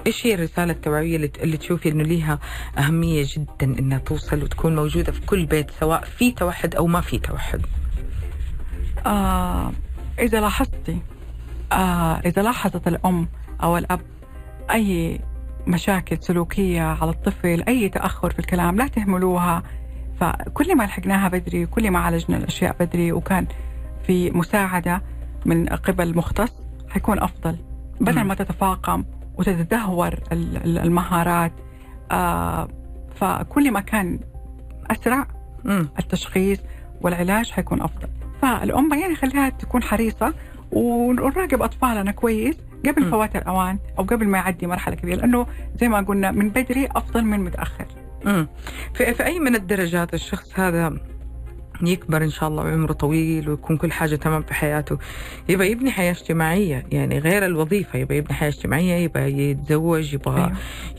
[0.07, 2.39] إيش هي الرسالة التوعوية اللي, تشوفي إنه ليها
[2.77, 7.17] أهمية جدا إنها توصل وتكون موجودة في كل بيت سواء في توحد أو ما في
[7.19, 7.61] توحد؟
[9.05, 9.71] آه
[10.19, 10.97] إذا لاحظتي
[11.71, 13.27] آه إذا لاحظت الأم
[13.63, 14.01] أو الأب
[14.71, 15.19] أي
[15.67, 19.63] مشاكل سلوكية على الطفل أي تأخر في الكلام لا تهملوها.
[20.19, 23.47] فكل ما لحقناها بدري كل ما عالجنا الأشياء بدري وكان
[24.07, 25.01] في مساعدة
[25.45, 26.53] من قبل مختص
[26.89, 27.55] حيكون أفضل.
[28.01, 28.23] بدل.
[28.23, 29.03] ما تتفاقم
[29.37, 31.51] وتتدهور ال- ال- المهارات.
[32.11, 32.67] آه
[33.15, 34.19] فكل ما كان
[34.91, 35.27] أسرع
[35.99, 36.59] التشخيص
[37.01, 38.07] والعلاج حيكون أفضل.
[38.41, 40.33] فالأم يعني خليها تكون حريصة
[40.71, 42.55] ونراقب أطفالنا كويس.
[42.85, 43.11] قبل م.
[43.11, 45.47] فوات الأوان أو قبل ما يعدي مرحلة كبيرة لأنه
[45.79, 47.85] زي ما قلنا من بدري أفضل من متأخر
[48.93, 50.97] في, في أي من الدرجات الشخص هذا
[51.81, 54.97] يكبر إن شاء الله وعمره طويل ويكون كل حاجة تمام في حياته
[55.49, 60.51] يبغى يبني حياة اجتماعية يعني غير الوظيفة يبغى يبني حياة اجتماعية يبغى يتزوج يبغى أيوه.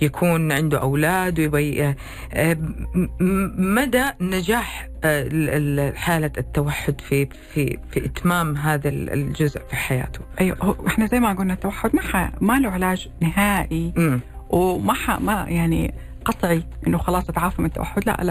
[0.03, 1.95] يكون عنده أولاد ويبغى ي-
[2.33, 8.89] آه، م- م- مدى نجاح آه، ال- ال- حالة التوحد في في في إتمام هذا
[8.89, 10.21] ال- الجزء في حياته.
[10.41, 13.93] أيوه هو إحنا زي ما قلنا التوحد ما ما له علاج نهائي.
[13.99, 18.03] امم وما ما يعني قطعي إنه خلاص اتعافى من التوحد.
[18.07, 18.23] لا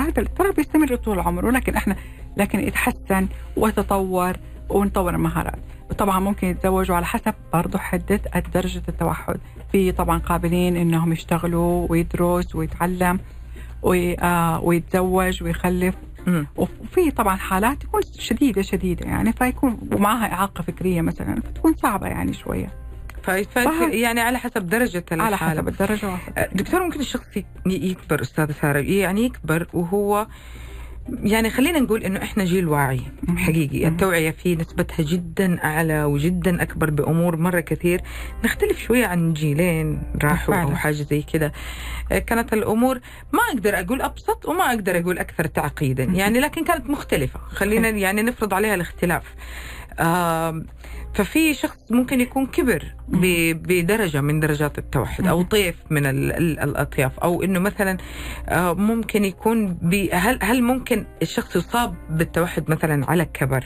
[0.00, 1.96] هذا ترى بيستمر طول عمره لكن إحنا
[2.36, 4.36] لكن يتحسن ويتطور
[4.68, 5.58] ونطور المهارات.
[5.98, 8.20] طبعا ممكن يتزوجوا على حسب برضه حدة
[8.54, 9.40] درجة التوحد.
[9.72, 13.20] في طبعا قابلين إنهم يشتغلوا ويدرس ويتعلم
[13.82, 15.94] وي- آه، ويتزوج ويخلف.
[16.56, 22.32] وفي طبعا حالات تكون شديدة شديدة يعني فيكون ومعها إعاقة فكرية مثلا فتكون صعبة يعني.
[22.32, 22.68] فه-
[23.92, 26.16] يعني على حسب درجة الحاله على حسب الدرجة.
[26.52, 27.26] دكتور ممكن الشخص
[27.66, 30.26] يكبر أستاذة سارة يعني يكبر وهو
[31.22, 33.00] يعني خلينا نقول إنه إحنا جيل واعي
[33.36, 33.88] حقيقي.
[33.88, 38.00] التوعية فيه نسبتها جدا أعلى وجدا أكبر بأمور مرة كثير.
[38.44, 40.76] نختلف شوية عن جيلين راحوا أو.
[40.76, 41.52] حاجة زي كده.
[42.12, 43.00] آه، كانت الأمور
[43.32, 46.04] ما أقدر أقول أبسط وما أقدر أقول أكثر تعقيدا.
[46.04, 47.40] يعني لكن كانت مختلفة.
[47.50, 49.22] خلينا يعني نفرض عليها الاختلاف.
[51.18, 52.84] ففي شخص ممكن يكون كبر
[53.52, 55.42] بدرجة من درجات التوحد أو.
[55.42, 57.96] طيف من ال- ال- الأطياف أو إنه مثلا
[58.48, 59.78] آه، ممكن يكون
[60.12, 63.64] هل هل ممكن الشخص يصاب بالتوحد مثلا على كبر؟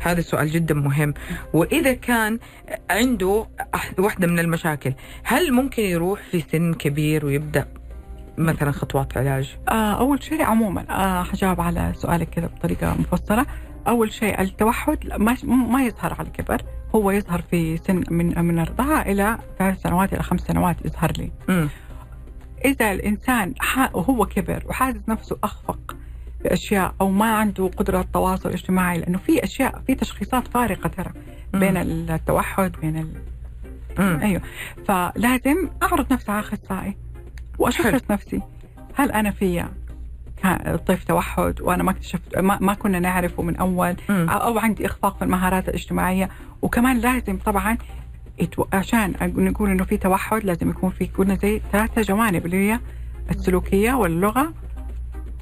[0.00, 1.14] هذا سؤال جدا مهم
[1.52, 2.38] وإذا كان
[2.90, 3.46] عنده
[3.98, 4.92] واحدة من المشاكل
[5.24, 7.68] هل ممكن يروح في سن كبير ويبدأ
[8.38, 13.46] مثلا خطوات علاج؟ آه أول شيء عموما آه حجاوب على سؤالك كذا بطريقة مفصلة
[13.88, 14.98] أول شيء التوحد
[15.54, 16.62] ما يظهر على الكبر
[16.94, 21.32] هو يظهر في سن من من الرضاعة إلى ثلاث سنوات إلى خمس سنوات يظهر لي
[21.48, 21.68] مم.
[22.64, 23.54] إذا الإنسان
[23.92, 25.96] وهو كبر وحاسس نفسه أخفق
[26.44, 31.12] بأشياء أو ما عنده قدرة تواصل اجتماعي لأنه في أشياء في تشخيصات فارقة ترى
[31.52, 33.12] بين التوحد بين ال...
[33.98, 34.20] مم.
[34.22, 34.42] أيوه
[34.86, 36.96] فلازم أعرض نفسي على أخصائي
[37.58, 38.00] وأشخص حلو.
[38.10, 38.40] نفسي
[38.94, 39.68] هل أنا فيا
[40.86, 44.28] طيف توحد وأنا ما اكتشفت ما, ما كنا نعرفه من أول مم.
[44.30, 46.28] أو عندي إخفاق في المهارات الاجتماعية
[46.62, 47.78] وكمان لازم طبعا.
[48.72, 52.80] عشان نقول إنه في توحد لازم يكون في قلنا زي ثلاثة جوانب اللي هي
[53.30, 54.52] السلوكية واللغة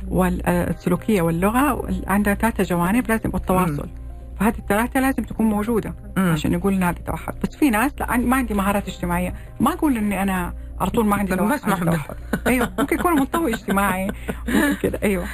[0.08, 3.88] والسلوكيه واللغة وال- عندها ثلاثة جوانب لازم والتواصل
[4.40, 6.32] فهذه الثلاثة لازم تكون موجودة مم.
[6.32, 9.34] عشان نقول ان هذا توحد بس في ناس لا ما عندي مهارات اجتماعية.
[9.60, 12.16] ما أقول إني أنا على طول ما عندي توحد.
[12.46, 14.10] أيوه ممكن يكون منطوي اجتماعي.
[14.48, 15.00] ممكن كده.
[15.02, 15.26] أيوه.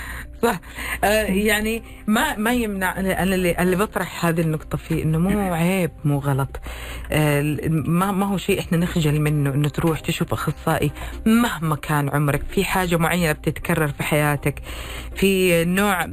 [0.42, 0.60] صح.
[1.04, 5.90] آه يعني ما ما يمنع أنا اللي اللي بطرح هذه النقطة فيه إنه مو عيب
[6.04, 6.60] مو غلط.
[7.10, 10.90] آه ما ما هو شيء إحنا نخجل منه إنه تروح تشوف أخصائي
[11.26, 12.42] مهما كان عمرك.
[12.50, 14.62] في حاجة معينة بتتكرر في حياتك
[15.14, 16.06] في نوع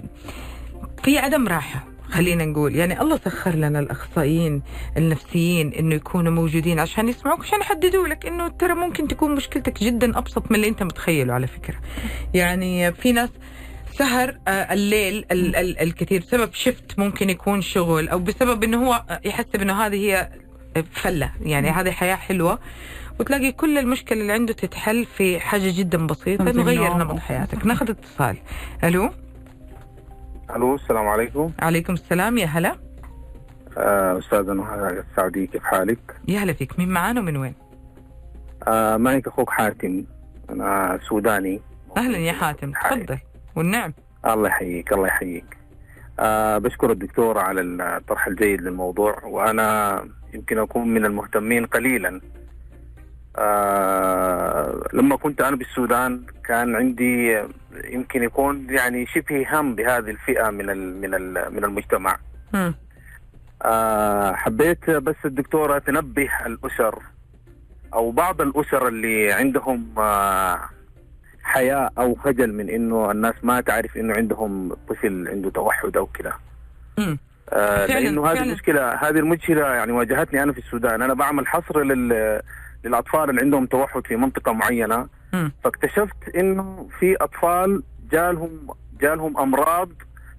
[1.04, 1.93] في عدم راحة.
[2.14, 4.62] خلينا نقول يعني الله سخر لنا الأخصائيين
[4.98, 10.18] النفسيين إنه يكونوا موجودين عشان يسمعوك عشان يحددوا لك إنه ترى ممكن تكون مشكلتك جدا
[10.18, 11.76] أبسط من اللي أنت متخيله على فكرة.
[12.34, 13.30] يعني في ناس
[13.98, 19.04] سهر آه، الليل ال- ال- الكثير بسبب شفت ممكن يكون شغل أو بسبب إنه هو
[19.26, 20.30] يحسب انه هذه هي
[20.92, 22.60] فلة يعني هذه حياة حلوة
[23.20, 26.94] وتلاقي كل المشكلة اللي عنده تتحل في حاجة جدا بسيطة نغير.
[26.98, 27.66] نمط حياتك.
[27.66, 28.38] ناخذ اتصال.
[28.84, 29.10] ألو؟
[30.56, 31.52] ألو السلام عليكم.
[31.60, 32.76] عليكم السلام يا هلا.
[33.78, 36.80] آه، استاذه نهى السعودي كيف حالك؟ يا هلا فيك.
[36.80, 37.54] مين معانا ومن وين؟
[38.68, 40.04] آه، معك أخوك حاتم
[40.50, 41.62] أنا سوداني.
[41.98, 42.72] أهلا يا حاتم.
[42.72, 43.18] تفضل.
[43.56, 43.94] والنعم.
[44.26, 45.58] الله يحييك الله يحييك.
[46.20, 50.00] آه بشكر الدكتور على الطرح الجيد للموضوع وأنا
[50.34, 52.22] يمكن أكون من المهتمين قليلا.
[53.38, 54.53] آه
[54.94, 57.42] لما كنت أنا بالسودان كان عندي
[57.84, 60.66] يمكن يكون يعني شبه هم بهذه الفئة من
[61.02, 62.18] من من المجتمع.
[63.66, 67.00] آه حبيت بس الدكتورة تنبه الأسر
[67.94, 70.60] أو بعض الأسر اللي عندهم آه
[71.44, 76.34] حياء أو خجل من إنه الناس ما تعرف إنه عندهم طفل عنده توحد أو كذا.
[77.50, 78.50] آه لأنه هذه فعلاً.
[78.50, 82.42] المشكلة هذه المشكلة يعني واجهتني أنا في السودان أنا بعمل حصر لل
[82.84, 85.52] للأطفال اللي عندهم توحد في منطقة معينة مم.
[85.64, 88.68] فاكتشفت إنه في أطفال جالهم
[89.02, 89.90] جالهم أمراض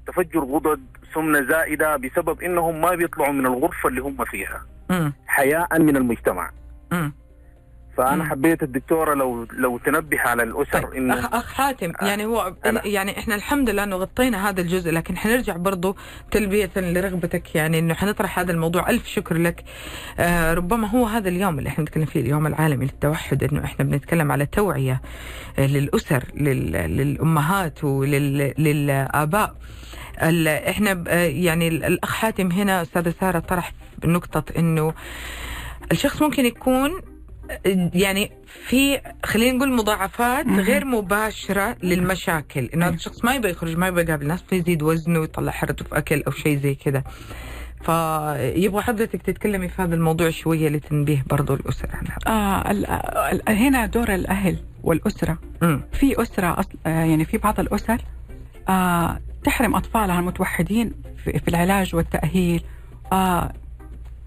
[0.07, 0.81] تفجر غدد
[1.15, 4.63] سمنة زائدة بسبب إنهم ما بيطلعوا من الغرفة اللي هم فيها.
[5.27, 6.51] حياء من المجتمع.
[7.97, 8.31] فأنا مم.
[8.31, 12.05] حبيت الدكتورة لو لو تنبه على الأسر طيب إنه أخ, أخ حاتم آه.
[12.07, 15.97] يعني هو أنا- يعني إحنا الحمد لله إنه غطينا هذا الجزء لكن حنرجع برضو
[16.31, 19.65] تلبية لرغبتك يعني إنه حنطرح هذا الموضوع ألف شكر لك
[20.19, 24.33] آه ربما هو هذا اليوم اللي إحنا نتكلم فيه اليوم العالمي للتوحد إنه إحنا بنتكلم
[24.33, 25.01] على توعية
[25.59, 29.55] آه، للأسر لل للأمهات وللاباء
[30.23, 33.73] ال- إحنا ب- آه، يعني ال- الأخ حاتم هنا أستاذة سارة طرح
[34.05, 34.95] نقطة إنه
[35.93, 36.91] الشخص ممكن يكون
[37.95, 38.31] يعني
[38.67, 40.47] في خلينا نقول مضاعفات.
[40.47, 45.21] غير مباشرة للمشاكل إنه هذا الشخص ما يبغى يخرج ما يبغى يقابل ناس فيزيد وزنه
[45.21, 47.05] ويطلع حرته في أكل أو شيء زي كذا
[47.81, 54.15] فيبغى حضرتك تتكلمي في هذا الموضوع شوية لتنبيه برضو الاسر عن هذا آه هنا دور
[54.15, 55.81] الأهل والأسرة مم.
[55.93, 58.01] في أسرة أصل آه يعني في بعض الأسر
[58.69, 60.93] آه تحرم أطفالها المتوحدين
[61.25, 62.65] في, في العلاج والتأهيل
[63.13, 63.53] آه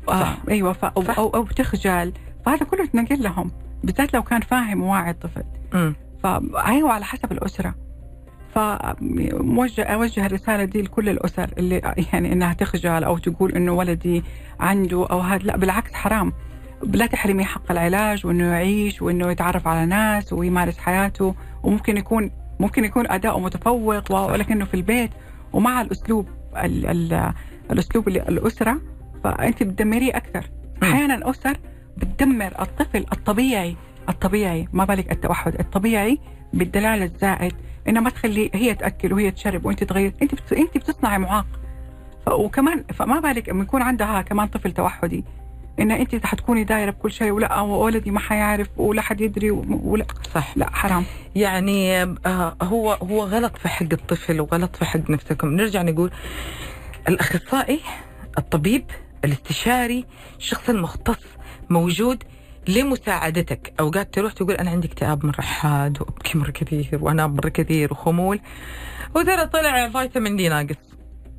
[0.09, 0.37] آه صح.
[0.49, 1.19] أيوة ف أو, صح.
[1.19, 2.13] أو, أو تخجل
[2.47, 3.51] فهذا كله تنقل لهم
[3.83, 5.43] بالذات لو كان فاهم وواعي الطفل.
[5.73, 5.95] مم.
[6.23, 7.75] فأيوة على حسب الأسرة.
[8.55, 14.23] فموجه أوجه الرسالة دي لكل الأسر اللي يعني إنها تخجل أو تقول إنه ولدي
[14.59, 16.33] عنده أو هذا لا بالعكس حرام.
[16.83, 21.35] لا تحرمي حق العلاج وإنه يعيش وإنه يتعرف على ناس ويمارس حياته.
[21.63, 25.11] وممكن يكون ممكن يكون أداؤه متفوق ولكنه في البيت
[25.53, 27.33] ومع الأسلوب ال ال
[27.71, 28.81] الأسلوب اللي الأسرة.
[29.23, 30.49] فأنت بتدمريه أكثر.
[30.81, 30.89] مم.
[30.89, 31.57] أحيانا أسر
[31.97, 33.75] بتدمر الطفل الطبيعي
[34.09, 36.19] الطبيعي ما بالك التوحد الطبيعي
[36.53, 37.53] بالدلال الزائد
[37.87, 40.53] انها ما تخلي هي تأكل وهي تشرب وأنت تغير أنت بت...
[40.53, 41.45] أنت بتصنعي معاق.
[42.31, 45.23] وكمان فما بالك لما يكون عندها كمان طفل توحدي
[45.79, 50.57] إن أنت حتكوني دايرة بكل شيء ولا ولدي ما حيعرف ولا حد يدري ولا صح.
[50.57, 51.05] لا حرام.
[51.35, 55.47] يعني آه هو هو غلط في حق الطفل وغلط في حق نفسكم.
[55.47, 56.11] نرجع نقول
[57.07, 57.79] الأخصائي
[58.37, 58.83] الطبيب
[59.25, 60.05] الاستشاري
[60.37, 61.25] الشخص المختص
[61.69, 62.23] موجود
[62.67, 63.73] لمساعدتك.
[63.79, 68.39] أوقات تروح تقول أنا عندي اكتئاب مرة حاد وأبكي مرة كثير وأنام مرة كثير وخمول.
[69.15, 70.75] وترى طلع فيتامين دي ناقص.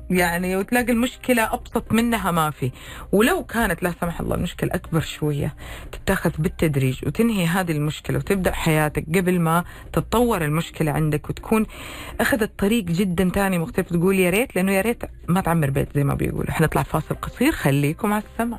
[0.09, 2.71] يعني وتلاقي المشكلة أبسط منها ما في.
[3.11, 5.55] ولو كانت لا سمح الله المشكلة أكبر شوية
[5.91, 9.63] تتاخذ بالتدريج وتنهي هذه المشكلة وتبدأ حياتك قبل ما
[9.93, 11.65] تتطور المشكلة عندك وتكون
[12.19, 13.89] أخذت طريق جدا تاني مختلف.
[13.89, 16.51] تقول يا ريت لأنه يا ريت ما تعمر بيت زي ما بيقولوا.
[16.51, 17.51] حنطلع فاصل قصير.
[17.51, 18.57] خليكم على السمع.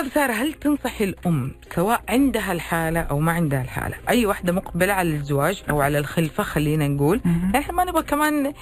[0.00, 4.92] أستاذ سارة هل تنصحي الأم سواء عندها الحالة أو ما عندها الحالة أي واحدة مقبلة
[4.92, 7.20] على الزواج أو على الخلفة خلينا نقول.
[7.56, 8.52] إحنا ما نبغى كمان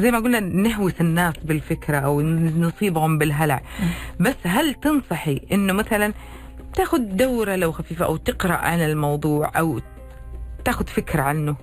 [0.00, 3.62] زي ما قلنا نهوس الناس بالفكرة أو نصيبهم بالهلع.
[4.20, 6.12] بس هل تنصحي إنه مثلا
[6.74, 9.80] تاخذ دورة لو خفيفة أو تقرأ عن الموضوع أو
[10.64, 11.56] تاخذ فكرة عنه؟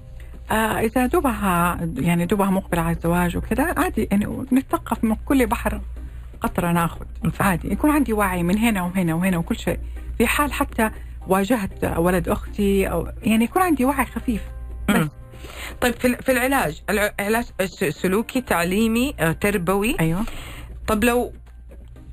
[0.51, 5.81] آه إذا دوبها يعني دوبها مقبلة على الزواج وكذا عادي يعني نتثقف من كل بحر.
[6.41, 7.05] قطرة ناخذ.
[7.39, 9.79] عادي يكون عندي وعي من هنا وهنا وهنا وكل شيء.
[10.17, 10.91] في حال حتى
[11.27, 14.41] واجهت ولد أختي أو يعني يكون عندي وعي خفيف.
[14.89, 15.09] مم.
[15.81, 16.81] طيب في في العلاج.
[16.89, 17.45] العلاج
[17.89, 19.95] سلوكي تعليمي آه، تربوي.
[19.99, 20.23] أيوه.
[20.87, 21.33] طب لو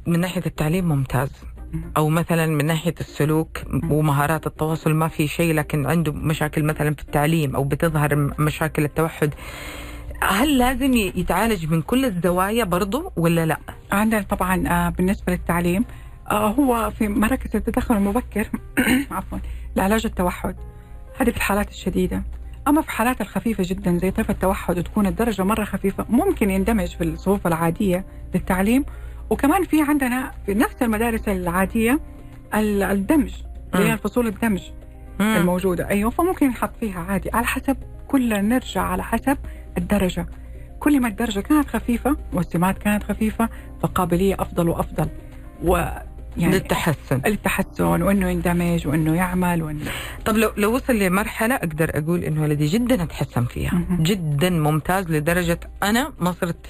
[0.07, 1.31] من ناحية التعليم ممتاز.
[1.97, 3.59] أو مثلا من ناحية السلوك
[3.91, 9.35] ومهارات التواصل ما في شيء لكن عنده مشاكل مثلا في التعليم أو بتظهر مشاكل التوحد.
[10.21, 13.59] هل لازم يتعالج من كل الزوايا برضو ولا لا؟
[13.93, 15.85] عندنا طبعا آه، بالنسبة للتعليم
[16.31, 18.49] آه، هو في مراكز التدخل المبكر
[19.11, 19.39] عفوا
[19.77, 20.57] لعلاج التوحد
[21.21, 22.23] هذه في الحالات الشديدة
[22.69, 27.05] أما في الحالات الخفيفة جدا زي طيف التوحد وتكون الدرجة مرة خفيفة ممكن يندمج في
[27.05, 28.05] الصفوف العادية
[28.35, 28.85] للتعليم
[29.31, 32.01] وكمان في عندنا في نفس المدارس العادية
[32.55, 33.33] ال- الدمج
[33.75, 33.93] اللي هي.
[33.93, 34.63] الفصول الدمج.
[35.21, 37.77] الموجودة أيوه فممكن ينحط فيها عادي على حسب
[38.09, 39.39] كلنا نرجع على حسب
[39.79, 40.27] الدرجة
[40.81, 43.49] كل ما الدرجة كانت خفيفة والسمات كانت خفيفة
[43.83, 45.09] فقابليه أفضل وأفضل
[45.65, 45.77] و
[46.37, 49.85] يعني للتحسن التحسن وإنه يندمج وإنه يعمل وإنه
[50.25, 53.87] طب لو لو وصل لمرحلة أقدر أقول إنه ولدي جدا أتحسن فيها.
[54.01, 56.67] جدا ممتاز لدرجة أنا ما صرت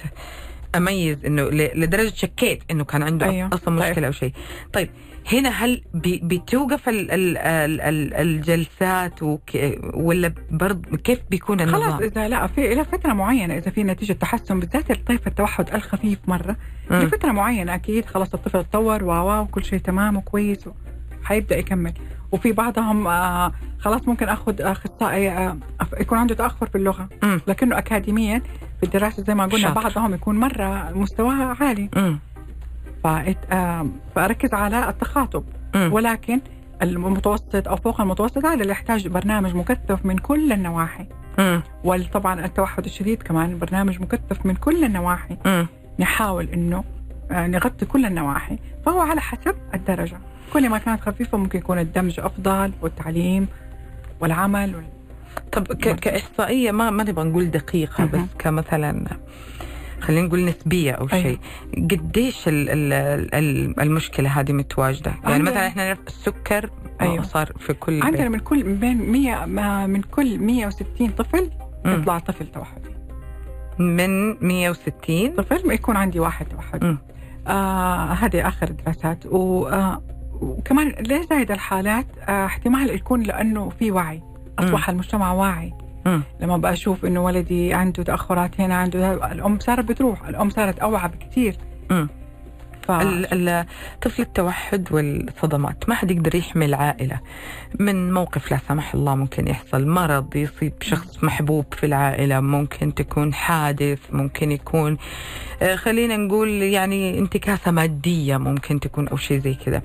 [0.75, 3.49] أميز إنه لدرجة شكيت إنه كان عنده أيوه.
[3.53, 3.89] أصلا طيب.
[3.89, 4.33] مشكله أو شيء
[4.73, 4.89] طيب
[5.31, 9.49] هنا هل بتوقف ال ال ال ال الجلسات وك
[9.93, 14.13] ولا برضه كيف بيكون خلاص النظام؟ إذا لا في إلى فترة معينة إذا في نتيجة
[14.13, 16.55] تحسن بالذات الطيف التوحد الخفيف مرة
[16.91, 16.97] مم.
[16.97, 20.69] لفتره معينة أكيد خلاص الطفل تطور و وكل شيء تمام وكويس
[21.23, 21.93] حيبدأ يكمل
[22.31, 25.57] وفي بعضهم آه خلاص ممكن أخذ أخصائي آه
[25.99, 27.09] يكون عنده تأخر في اللغة.
[27.47, 28.41] لكنه اكاديميا
[28.79, 29.81] في الدراسة زي ما قلنا شاطر.
[29.81, 32.19] بعضهم يكون مرة مستواه عالي مم.
[33.05, 35.43] آه فأركز على التخاطب.
[35.75, 36.39] ولكن
[36.81, 41.05] المتوسط أو فوق المتوسط هذا اللي يحتاج برنامج مكثف من كل النواحي.
[41.83, 45.37] وطبعا التوحد الشديد كمان برنامج مكثف من كل النواحي.
[45.99, 46.83] نحاول إنه
[47.31, 50.17] آه، نغطي كل النواحي فهو على حسب الدرجة
[50.53, 53.47] كل ما كانت خفيفة ممكن يكون الدمج أفضل والتعليم
[54.19, 54.83] والعمل وال...
[55.51, 58.11] طب ك- كإحصائية ما ما نبغى نقول دقيقة مهم.
[58.23, 59.05] بس كمثلا
[60.01, 61.23] خلينا نقول نسبية أو أيوة.
[61.23, 61.39] شيء
[61.91, 62.93] قديش ال ال
[63.33, 66.69] ال المشكلة هذه متواجدة يعني عندنا- مثلا إحنا نعرف السكر
[67.01, 67.23] أيوة.
[67.23, 68.31] صار في كل عندنا بيت.
[68.31, 71.49] من كل من بين 100 ما- من كل 160 طفل.
[71.85, 72.89] يطلع طفل توحدي
[73.79, 76.97] من 160 طفل ما يكون عندي واحد توحدي.
[77.47, 80.01] آه هذه آخر الدراسات و آه
[80.41, 84.21] وكمان ليش زايد الحالات آه احتمال يكون لأنه في وعي
[84.59, 85.73] أصبح المجتمع واعي
[86.41, 91.09] لما بقى أشوف إنه ولدي عنده تأخرات هنا عنده الأم صارت بتروح الأم صارت أوعى
[91.09, 91.55] بكثير
[94.01, 97.19] طفل التوحد والصدمات؟ ما حد يقدر يحمي العائلة.
[97.79, 99.87] من موقف لا سمح الله ممكن يحصل.
[99.87, 104.97] مرض يصيب شخص محبوب في العائلة ممكن تكون حادث ممكن يكون
[105.61, 109.81] آه، خلينا نقول يعني انتكاسة مادية ممكن تكون أو شيء زي كذا.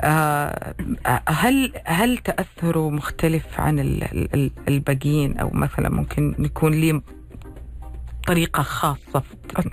[0.00, 0.74] آه،
[1.28, 7.00] هل هل تأثره مختلف عن ال- ال- ال- الباقيين؟ أو مثلا ممكن يكون لي
[8.26, 9.22] طريقة خاصة؟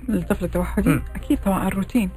[0.09, 1.01] الطفل التوحدي مم.
[1.15, 2.09] أكيد طبعا الروتين.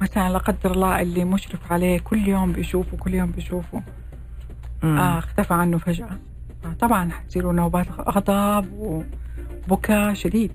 [0.00, 3.82] مثلا لا قدر الله اللي مشرف عليه كل يوم بيشوفه كل يوم بيشوفه
[4.82, 4.98] مم.
[4.98, 6.18] آه اختفى عنه فجأة
[6.64, 8.66] آه طبعا حتصيروا نوبات غضب
[9.68, 10.52] وبكاء شديد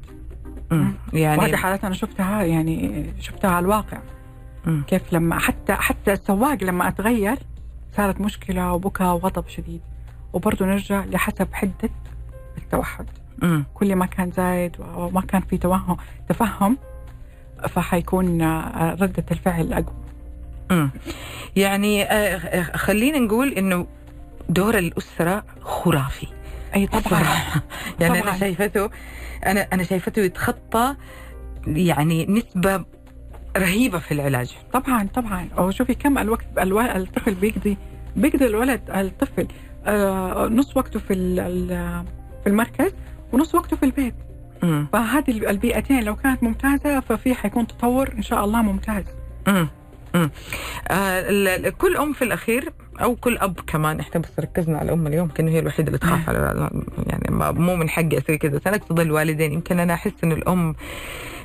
[0.72, 0.94] مم.
[1.14, 3.98] يعني وهذه حالات أنا شفتها يعني شفتها على الواقع
[4.66, 4.84] مم.
[4.88, 7.38] كيف لما حتى حتى السواق لما أتغير
[7.98, 9.82] صارت مشكلة وبكاء وغضب شديد
[10.34, 11.90] وبرضه نرجع لحسب حدة
[12.58, 13.06] التوحد
[13.42, 13.66] مم.
[13.74, 15.98] كل ما كان زايد وما كان في توهم
[16.30, 16.78] تفهم
[17.68, 19.96] فحيكون آه، ردة الفعل أقوى.
[20.72, 20.90] مم.
[21.56, 23.88] يعني آه، خلينا نقول إنه
[24.50, 26.28] دور الأسرة خرافي.
[26.76, 27.24] أي طبعا.
[28.00, 28.30] يعني طبعاً.
[28.32, 28.90] أنا شايفته
[29.46, 30.96] أنا أنا شايفته يتخطى
[31.68, 32.86] يعني نسبة
[33.58, 34.56] رهيبة في العلاج.
[34.74, 35.48] طبعا طبعا.
[35.58, 37.78] أو شوفي كم الوقت الو- الطفل بيقضي
[38.16, 39.48] بيقضي الولد الطفل
[39.86, 41.14] آه، نص وقته في
[42.44, 42.92] في المركز
[43.34, 44.16] ونص وقته في البيت.
[44.64, 44.88] مم.
[44.94, 49.04] فهذه البيئتين لو كانت ممتازة ففي حيكون تطور إن شاء الله ممتاز
[49.48, 49.68] مم.
[50.16, 50.30] مم.
[50.92, 55.28] آه كل أم في الأخير أو كل أب كمان إحنا بس ركزنا على الأم اليوم
[55.28, 56.70] كانه هي الوحيدة اللي تخاف على
[57.08, 60.36] يعني ما- مو من حقي أسوي كذا بس أنا أقصد الوالدين يمكن أنا أحس إنه
[60.36, 60.76] الأم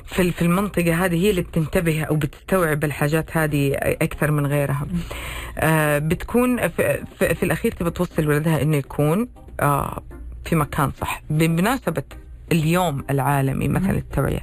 [0.05, 4.85] في في المنطقة هذه هي اللي بتنتبه أو بتستوعب الحاجات هذه أكثر من غيرها
[5.57, 9.27] آه بتكون في, في, في الأخير تبى توصل ولدها إنه يكون
[9.59, 10.03] آه
[10.45, 12.03] في مكان صح بمناسبة
[12.51, 13.91] اليوم العالمي مثلا.
[13.91, 14.39] التوعية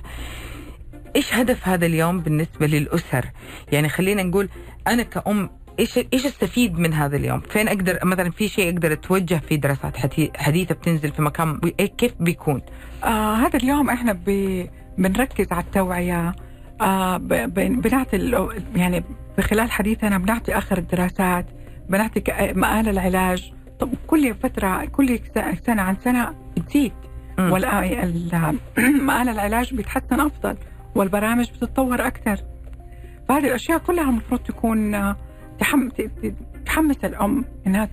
[1.17, 3.27] إيش هدف هذا اليوم بالنسبة للأسر؟
[3.73, 4.49] يعني خلينا نقول
[4.89, 9.43] أنا كأم إيش إيش أستفيد من هذا اليوم؟ فين أقدر مثلا في شيء أقدر أتوجه
[9.49, 12.63] في دراسات حدي- حديثة بتنزل في مكان إيه كيف بيكون؟
[13.05, 14.13] آه هذا اليوم إحنا.
[14.99, 16.35] بنركز على التوعية
[16.81, 17.17] آه.
[17.17, 18.49] بنعطي.
[18.75, 19.05] يعني
[19.39, 21.47] بخلال حديثنا بنعطي آخر الدراسات
[21.89, 22.23] بنعطي
[22.55, 26.93] مآل العلاج طب كل فترة كل س- سنة عن سنة بتزيد
[28.79, 30.57] مآل العلاج بيتحسن أفضل
[30.95, 32.37] والبرامج بتتطور أكثر
[33.29, 35.17] فهذه الأشياء كلها المفروض تكون آه،
[36.67, 37.89] تحمس الأم إنها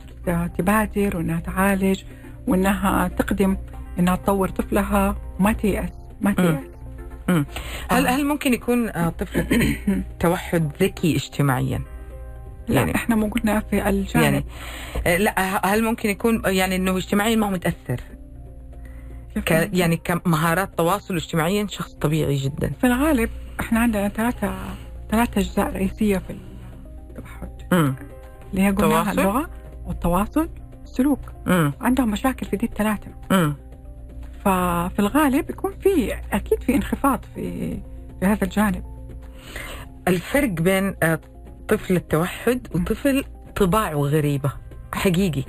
[0.57, 2.03] تبادر وإنها تعالج
[2.47, 3.57] وإنها تقدم
[3.99, 5.89] إنها تطور طفلها وما تيأس
[6.21, 6.63] ما تيأس
[7.29, 7.45] مم.
[7.91, 8.11] هل آه.
[8.11, 9.45] هل ممكن يكون آه، طفل
[10.19, 11.81] توحد ذكي اجتماعيا؟
[12.67, 14.45] لا يعني- إحنا مو قلنا في الجانب يعني
[15.07, 18.01] آه، لا هل ممكن يكون يعني إنه اجتماعيا ما هو متأثر؟
[19.45, 22.71] ك يعني كمهارات تواصل اجتماعيا شخص طبيعي جدا.
[22.81, 24.53] في الغالب إحنا عندنا ثلاثة
[25.11, 26.29] ثلاثة أجزاء رئيسية في
[27.09, 27.49] التوحد
[28.51, 29.49] اللي هي قلناها؟ اللغة
[29.85, 30.49] والتواصل
[30.81, 31.19] والسلوك
[31.81, 33.11] عندهم مشاكل في دي الثلاثة.
[34.45, 37.71] ففي الغالب يكون في أكيد في انخفاض في
[38.19, 38.83] في هذا الجانب.
[40.07, 41.19] الفرق بين آه،
[41.67, 43.23] طفل التوحد وطفل
[43.55, 44.51] طباعه غريبة
[44.93, 45.43] حقيقي.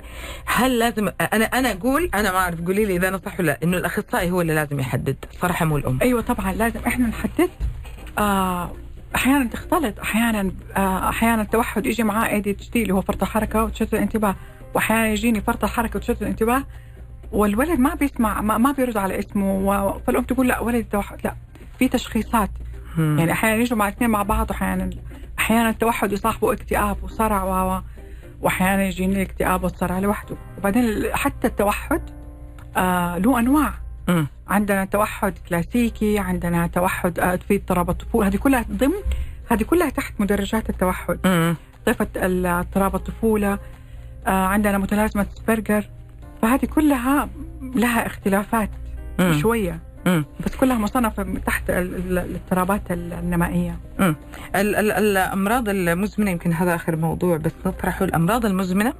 [0.45, 3.59] هل لازم أنا أنا أقول أنا ما أعرف قولي لي إذا أنا صح ولا لا،
[3.63, 5.99] إنه الأخصائي هو اللي لازم يحدد صراحة مو الأم.
[6.01, 7.49] أيوة طبعا لازم إحنا نحدد
[8.17, 8.71] آه
[9.15, 13.21] أحيانا تختلط أحيانا آه أحيانا التوحد يجي معاه اي دي اتش دي اللي هو فرط
[13.23, 14.35] الحركة وتشتت الانتباه
[14.73, 16.63] واحيانا يجيني فرط الحركة وتشتت الانتباه
[17.31, 21.35] والولد ما بيسمع ما, ما بيرد على اسمه و- فالأم تقول لا ولد توحد لا
[21.79, 22.49] في تشخيصات.
[22.97, 24.89] يعني أحيانا يجوا مع اثنين مع بعض واحيانا
[25.39, 27.81] أحيانا التوحد يصاحبه اكتئاب وصرع و-
[28.41, 30.83] وأحيانا يجيني الاكتئاب والصرع لوحده وبعدين
[31.13, 32.01] حتى التوحد
[32.77, 33.73] آه له أنواع
[34.07, 34.27] مم.
[34.47, 39.01] عندنا توحد كلاسيكي عندنا توحد آه، في اضطراب الطفولة هذه كلها ضمن
[39.51, 41.19] هذه كلها تحت مدرجات التوحد.
[41.87, 43.59] صفة اضطراب الطفولة
[44.27, 45.89] آه، عندنا متلازمة سبرجر
[46.41, 47.29] فهذه كلها
[47.61, 48.69] لها اختلافات
[49.19, 49.33] مم.
[49.33, 50.25] شوية مم.
[50.45, 53.79] بس كلها مصنفه تحت ال- ال- الاضطرابات النمائية.
[53.99, 58.05] ال ال الأمراض المزمنة يمكن هذا آخر موضوع بس نطرحه.
[58.05, 58.93] الأمراض المزمنة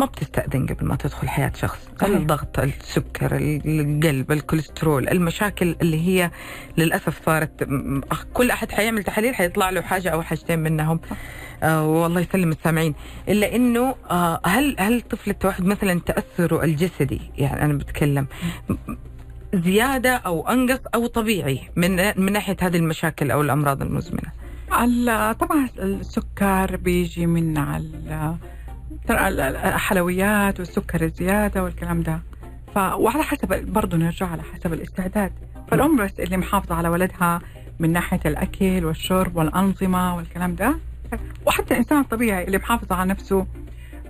[0.00, 1.88] ما بتستأذن قبل ما تدخل حياة شخص.
[2.00, 2.16] صحيح.
[2.16, 3.36] الضغط السكر
[3.66, 6.30] القلب الكوليسترول المشاكل اللي هي
[6.78, 7.68] للأسف صارت
[8.34, 11.00] كل أحد حيعمل تحاليل حيطلع له حاجة أو حاجتين منهم.
[11.62, 12.94] آه والله يسلم السامعين.
[13.28, 18.26] إلا إنه آه هل هل طفل التوحد مثلا تأثره الجسدي؟ يعني أنا بتكلم.
[19.54, 24.32] زيادة أو أنقص أو طبيعي من من ناحية هذه المشاكل أو الأمراض المزمنة؟
[24.82, 28.36] ال- طبعا السكر بيجي من ال-
[29.10, 32.20] الحلويات والسكر الزيادة والكلام ده.
[32.76, 35.32] وعلى حسب برضه نرجع على حسب الاستعداد.
[35.70, 37.40] فالام بس اللي محافظة على ولدها
[37.78, 40.74] من ناحية الأكل والشرب والأنظمة والكلام ده
[41.46, 43.46] وحتى الإنسان الطبيعي اللي محافظ على نفسه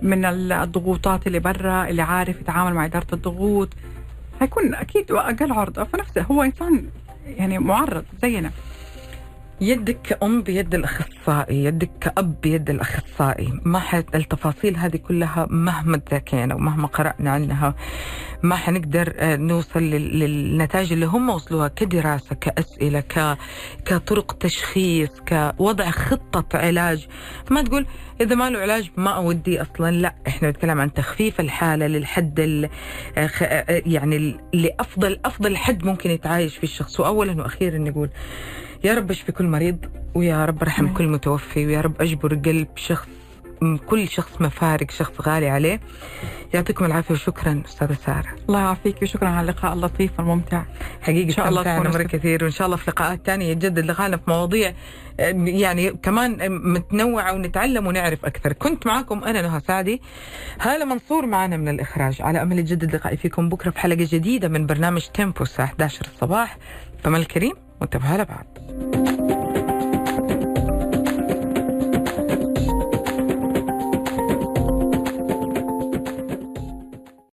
[0.01, 3.69] من ال- الضغوطات اللي برا اللي عارف يتعامل مع إدارة الضغوط
[4.39, 5.83] حيكون أكيد أقل عرضة.
[5.83, 6.89] فنفسه هو إنسان
[7.25, 8.51] يعني معرض زينا.
[9.61, 13.53] يدك كأم بيد الأخصائي يدك كأب بيد الأخصائي.
[13.65, 17.75] ما حت التفاصيل هذه كلها مهما تذاكينا ومهما قرأنا عنها
[18.43, 23.37] ما حنقدر آه، نوصل لل- للنتائج اللي هم وصلوها كدراسة كأسئلة ك...
[23.85, 27.07] كطرق تشخيص كوضع خطة علاج.
[27.51, 27.85] ما تقول
[28.21, 32.69] إذا ما له علاج ما أودي أصلا لا إحنا نتكلم عن تخفيف الحالة للحد ال...
[33.17, 36.99] آه، آه، يعني لأفضل أفضل حد ممكن يتعايش فيه الشخص.
[36.99, 38.09] وأولا وأخيرا نقول
[38.83, 40.93] يا رب أشفي كل مريض ويا رب ارحم.
[40.93, 43.07] كل متوفي ويا رب أجبر قلب شخص
[43.87, 45.79] كل شخص مفارق شخص غالي عليه.
[46.53, 48.35] يعطيكم العافية وشكرا أستاذة سارة.
[48.49, 50.63] الله يعافيك وشكرا على اللقاء اللطيف والممتع.
[51.01, 54.17] حقيقه إن شاء الله تكون مرة كثير وإن شاء الله في لقاءات ثانية يتجدد لقائنا
[54.17, 54.73] في مواضيع
[55.19, 58.53] يعني كمان متنوعة ونتعلم ونعرف أكثر.
[58.53, 60.01] كنت معكم أنا نهى سعدي.
[60.61, 62.21] هالة منصور معنا من الإخراج.
[62.21, 66.57] على أمل يتجدد لقائي فيكم بكرة في حلقة جديدة من برنامج تيمبو الساعة 11 الصباح.
[67.03, 67.53] فما الكريم.
[67.81, 68.45] وانتبهوا لبعض